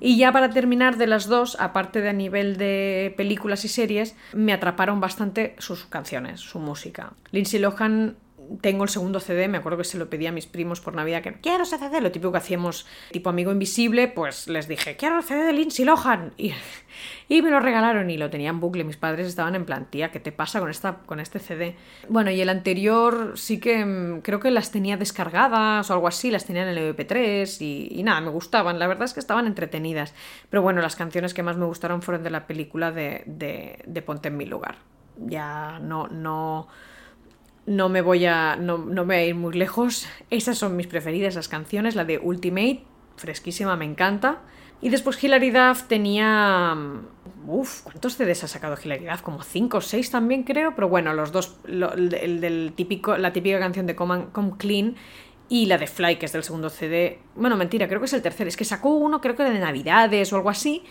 Y 0.00 0.16
ya 0.16 0.32
para 0.32 0.50
terminar 0.50 0.96
de 0.96 1.06
las 1.06 1.26
dos, 1.26 1.56
aparte 1.60 2.00
de 2.00 2.08
a 2.08 2.12
nivel 2.12 2.56
de 2.56 3.14
películas 3.16 3.64
y 3.64 3.68
series, 3.68 4.16
me 4.32 4.52
atraparon 4.52 5.00
bastante 5.00 5.56
sus 5.58 5.86
canciones, 5.86 6.40
su 6.40 6.58
música. 6.58 7.14
Lindsay 7.30 7.58
Lohan 7.58 8.16
tengo 8.60 8.84
el 8.84 8.90
segundo 8.90 9.20
CD, 9.20 9.48
me 9.48 9.58
acuerdo 9.58 9.78
que 9.78 9.84
se 9.84 9.98
lo 9.98 10.08
pedí 10.08 10.26
a 10.26 10.32
mis 10.32 10.46
primos 10.46 10.80
por 10.80 10.94
Navidad, 10.94 11.22
que 11.22 11.34
quiero 11.34 11.64
ese 11.64 11.78
CD, 11.78 12.00
lo 12.00 12.10
típico 12.10 12.32
que 12.32 12.38
hacíamos 12.38 12.86
tipo 13.12 13.30
amigo 13.30 13.52
invisible, 13.52 14.08
pues 14.08 14.48
les 14.48 14.68
dije, 14.68 14.96
quiero 14.96 15.18
el 15.18 15.22
CD 15.22 15.44
de 15.44 15.52
Lindsay 15.52 15.84
Lohan, 15.84 16.32
y, 16.38 16.52
y 17.28 17.42
me 17.42 17.50
lo 17.50 17.60
regalaron 17.60 18.10
y 18.10 18.16
lo 18.16 18.30
tenían 18.30 18.56
en 18.56 18.60
bucle, 18.60 18.84
mis 18.84 18.96
padres 18.96 19.26
estaban 19.26 19.54
en 19.54 19.64
plan, 19.64 19.86
tía, 19.90 20.10
¿qué 20.10 20.20
te 20.20 20.32
pasa 20.32 20.60
con, 20.60 20.70
esta, 20.70 20.98
con 21.06 21.20
este 21.20 21.38
CD? 21.38 21.76
Bueno, 22.08 22.30
y 22.30 22.40
el 22.40 22.48
anterior 22.48 23.32
sí 23.36 23.60
que 23.60 23.84
mm, 23.84 24.20
creo 24.22 24.40
que 24.40 24.50
las 24.50 24.70
tenía 24.70 24.96
descargadas 24.96 25.90
o 25.90 25.94
algo 25.94 26.08
así, 26.08 26.30
las 26.30 26.46
tenía 26.46 26.62
en 26.62 26.76
el 26.76 26.96
MP3 26.96 27.60
y, 27.60 28.02
nada, 28.02 28.20
me 28.20 28.30
gustaban, 28.30 28.78
la 28.78 28.86
verdad 28.86 29.04
es 29.04 29.14
que 29.14 29.20
estaban 29.20 29.46
entretenidas, 29.46 30.14
pero 30.50 30.62
bueno, 30.62 30.80
las 30.80 30.96
canciones 30.96 31.34
que 31.34 31.42
más 31.42 31.56
me 31.56 31.66
gustaron 31.66 32.02
fueron 32.02 32.22
de 32.22 32.30
la 32.30 32.46
película 32.46 32.92
de, 32.92 33.22
de, 33.26 33.78
de 33.86 34.02
Ponte 34.02 34.28
en 34.28 34.36
mi 34.36 34.46
lugar. 34.46 34.76
Ya 35.20 35.80
no, 35.80 36.06
no, 36.06 36.68
no 37.68 37.88
me 37.90 38.00
voy 38.00 38.24
a. 38.24 38.56
No, 38.56 38.78
me 38.78 39.02
voy 39.02 39.14
a 39.14 39.26
ir 39.26 39.34
muy 39.34 39.52
lejos. 39.52 40.08
Esas 40.30 40.58
son 40.58 40.74
mis 40.74 40.86
preferidas, 40.86 41.34
las 41.34 41.48
canciones. 41.48 41.94
La 41.94 42.04
de 42.04 42.18
Ultimate, 42.18 42.82
fresquísima, 43.16 43.76
me 43.76 43.84
encanta. 43.84 44.40
Y 44.80 44.88
después 44.88 45.22
Hilary 45.22 45.50
Duff 45.50 45.82
tenía. 45.84 46.74
Uf, 47.46 47.82
¿cuántos 47.82 48.16
CDs 48.16 48.44
ha 48.44 48.48
sacado 48.48 48.76
Hilary? 48.82 49.06
Como 49.22 49.42
5 49.42 49.76
o 49.76 49.80
6 49.80 50.10
también 50.10 50.44
creo. 50.44 50.74
Pero 50.74 50.88
bueno, 50.88 51.12
los 51.12 51.30
dos. 51.30 51.58
el 51.66 52.40
del 52.40 52.72
típico, 52.74 53.18
la 53.18 53.32
típica 53.32 53.58
canción 53.58 53.86
de 53.86 53.94
Come, 53.94 54.26
Come 54.32 54.52
Clean 54.56 54.96
y 55.50 55.66
la 55.66 55.76
de 55.76 55.86
Fly, 55.86 56.16
que 56.16 56.26
es 56.26 56.32
del 56.32 56.44
segundo 56.44 56.70
CD. 56.70 57.18
Bueno, 57.34 57.56
mentira, 57.56 57.86
creo 57.86 58.00
que 58.00 58.06
es 58.06 58.12
el 58.14 58.22
tercer. 58.22 58.48
Es 58.48 58.56
que 58.56 58.64
sacó 58.64 58.90
uno, 58.90 59.20
creo 59.20 59.36
que 59.36 59.44
de 59.44 59.58
Navidades 59.58 60.32
o 60.32 60.36
algo 60.36 60.48
así. 60.48 60.84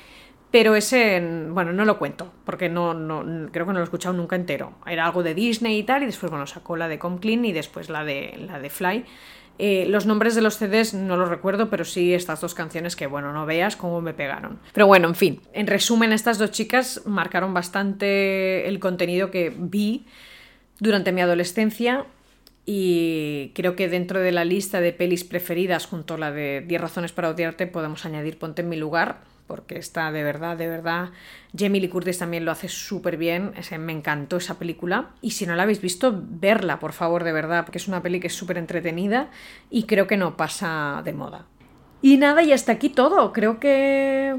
Pero 0.50 0.76
ese, 0.76 1.20
bueno, 1.50 1.74
no 1.74 1.84
lo 1.84 2.00
cuento, 2.00 2.32
porque 2.46 2.70
no, 2.70 2.94
no, 2.94 3.52
creo 3.52 3.66
que 3.66 3.74
no 3.74 3.80
lo 3.80 3.82
he 3.82 3.84
escuchado 3.84 4.16
nunca 4.16 4.36
entero. 4.36 4.74
Era 4.86 5.06
algo 5.06 5.22
de 5.22 5.34
Disney 5.34 5.80
y 5.80 5.84
tal, 5.84 6.04
y 6.04 6.06
después, 6.06 6.30
bueno, 6.30 6.48
sacó 6.48 6.78
la 6.78 6.88
de 6.88 7.00
Come 7.00 7.20
Clean 7.20 7.44
y 7.44 7.52
después 7.52 7.90
la 7.90 8.06
de, 8.06 8.34
la 8.48 8.60
de 8.60 8.70
Fly. 8.70 9.06
Eh, 9.60 9.88
los 9.90 10.06
nombres 10.06 10.36
de 10.36 10.42
los 10.42 10.58
CDs 10.58 10.94
no 10.94 11.18
los 11.18 11.30
recuerdo, 11.30 11.70
pero 11.70 11.84
sí 11.84 12.14
estas 12.14 12.40
dos 12.42 12.54
canciones 12.54 12.96
que, 12.96 13.08
bueno, 13.08 13.34
no 13.34 13.46
veas 13.46 13.76
cómo 13.76 14.02
me 14.02 14.14
pegaron. 14.14 14.60
Pero 14.74 14.88
bueno, 14.88 15.08
en 15.08 15.16
fin, 15.16 15.42
en 15.54 15.68
resumen, 15.68 16.14
estas 16.14 16.38
dos 16.38 16.52
chicas 16.52 17.02
marcaron 17.06 17.54
bastante 17.54 18.68
el 18.68 18.80
contenido 18.80 19.32
que 19.32 19.52
vi 19.56 20.06
durante 20.80 21.12
mi 21.12 21.22
adolescencia 21.22 22.06
y 22.66 23.52
creo 23.56 23.76
que 23.76 23.88
dentro 23.88 24.20
de 24.20 24.32
la 24.32 24.46
lista 24.46 24.80
de 24.80 24.94
pelis 24.94 25.24
preferidas, 25.24 25.88
junto 25.88 26.16
a 26.16 26.18
la 26.18 26.32
de 26.32 26.64
10 26.68 26.82
razones 26.82 27.12
para 27.12 27.30
odiarte, 27.30 27.66
podemos 27.66 28.06
añadir 28.06 28.38
Ponte 28.38 28.62
en 28.62 28.70
mi 28.70 28.76
lugar, 28.76 29.22
porque 29.48 29.78
está 29.78 30.12
de 30.12 30.24
verdad, 30.24 30.58
de 30.58 30.68
verdad. 30.68 31.10
Jamie 31.58 31.82
Lee 31.82 31.90
Curtis 31.90 32.20
también 32.20 32.46
lo 32.46 32.52
hace 32.52 32.68
súper 32.68 33.18
bien, 33.18 33.54
me 33.80 33.94
encantó 33.94 34.38
esa 34.38 34.60
película. 34.60 35.10
Y 35.22 35.32
si 35.32 35.46
no 35.46 35.56
la 35.56 35.64
habéis 35.64 35.82
visto, 35.82 36.14
verla, 36.24 36.80
por 36.80 36.94
favor, 36.94 37.24
de 37.24 37.32
verdad, 37.32 37.66
porque 37.66 37.78
es 37.78 37.88
una 37.88 38.04
peli 38.04 38.20
que 38.20 38.28
es 38.28 38.36
súper 38.36 38.58
entretenida 38.58 39.30
y 39.70 39.84
creo 39.84 40.06
que 40.06 40.18
no 40.18 40.38
pasa 40.38 41.02
de 41.04 41.14
moda. 41.14 41.46
Y 42.02 42.18
nada, 42.18 42.44
y 42.44 42.52
hasta 42.52 42.74
aquí 42.74 42.90
todo. 42.90 43.34
Creo 43.34 43.60
que 43.60 44.36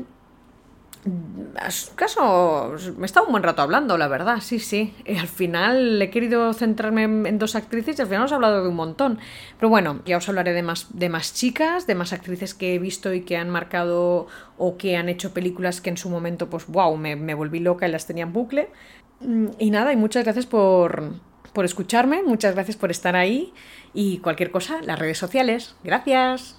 caso, 1.95 2.75
me 2.97 3.03
he 3.03 3.07
estado 3.07 3.27
un 3.27 3.33
buen 3.33 3.43
rato 3.43 3.63
hablando, 3.63 3.99
la 3.99 4.09
verdad, 4.09 4.39
sí, 4.41 4.59
sí. 4.59 4.95
al 5.07 5.29
final 5.29 6.01
he 6.01 6.11
querido 6.11 6.53
centrarme 6.53 7.05
en, 7.05 7.39
dos 7.39 7.55
actrices 7.55 7.99
y 7.99 8.03
al 8.03 8.09
final 8.09 8.25
os 8.25 8.33
he 8.33 8.35
hablado 8.35 8.63
de 8.63 8.69
un 8.69 8.77
montón. 8.77 9.19
Pero 9.59 9.69
bueno, 9.69 10.01
ya 10.07 10.17
os 10.17 10.29
hablaré 10.29 10.53
de 10.53 10.63
más, 10.63 10.87
de 10.97 11.09
más 11.09 11.35
chicas, 11.35 11.87
de 11.87 11.95
más 11.95 12.13
actrices 12.13 12.55
que 12.55 12.75
he 12.75 12.79
visto 12.79 13.13
y 13.13 13.23
que 13.23 13.37
han 13.37 13.51
marcado 13.51 14.27
o 14.57 14.77
que 14.77 14.97
han 14.97 15.09
hecho 15.09 15.33
películas 15.33 15.81
que 15.81 15.91
en 15.91 15.97
su 15.97 16.11
momento, 16.11 16.49
pues, 16.51 16.67
wow, 16.67 16.97
me, 16.97 17.17
me 17.17 17.35
volví 17.35 17.61
loca 17.61 17.89
y 17.89 17.91
las 17.91 18.07
tenía 18.07 18.25
en 18.25 18.33
bucle. 18.33 18.71
Mm, 19.21 19.47
y 19.59 19.71
nada, 19.71 19.93
y 19.93 19.97
muchas 19.97 20.25
gracias 20.25 20.47
por, 20.47 21.13
por 21.53 21.65
escucharme, 21.65 22.23
muchas 22.23 22.55
gracias 22.55 22.77
por 22.77 22.91
estar 22.91 23.17
ahí 23.17 23.53
y 23.93 24.19
cualquier 24.19 24.51
cosa, 24.51 24.81
las 24.83 24.99
redes 24.99 25.19
sociales. 25.19 25.75
Gracias. 25.83 26.57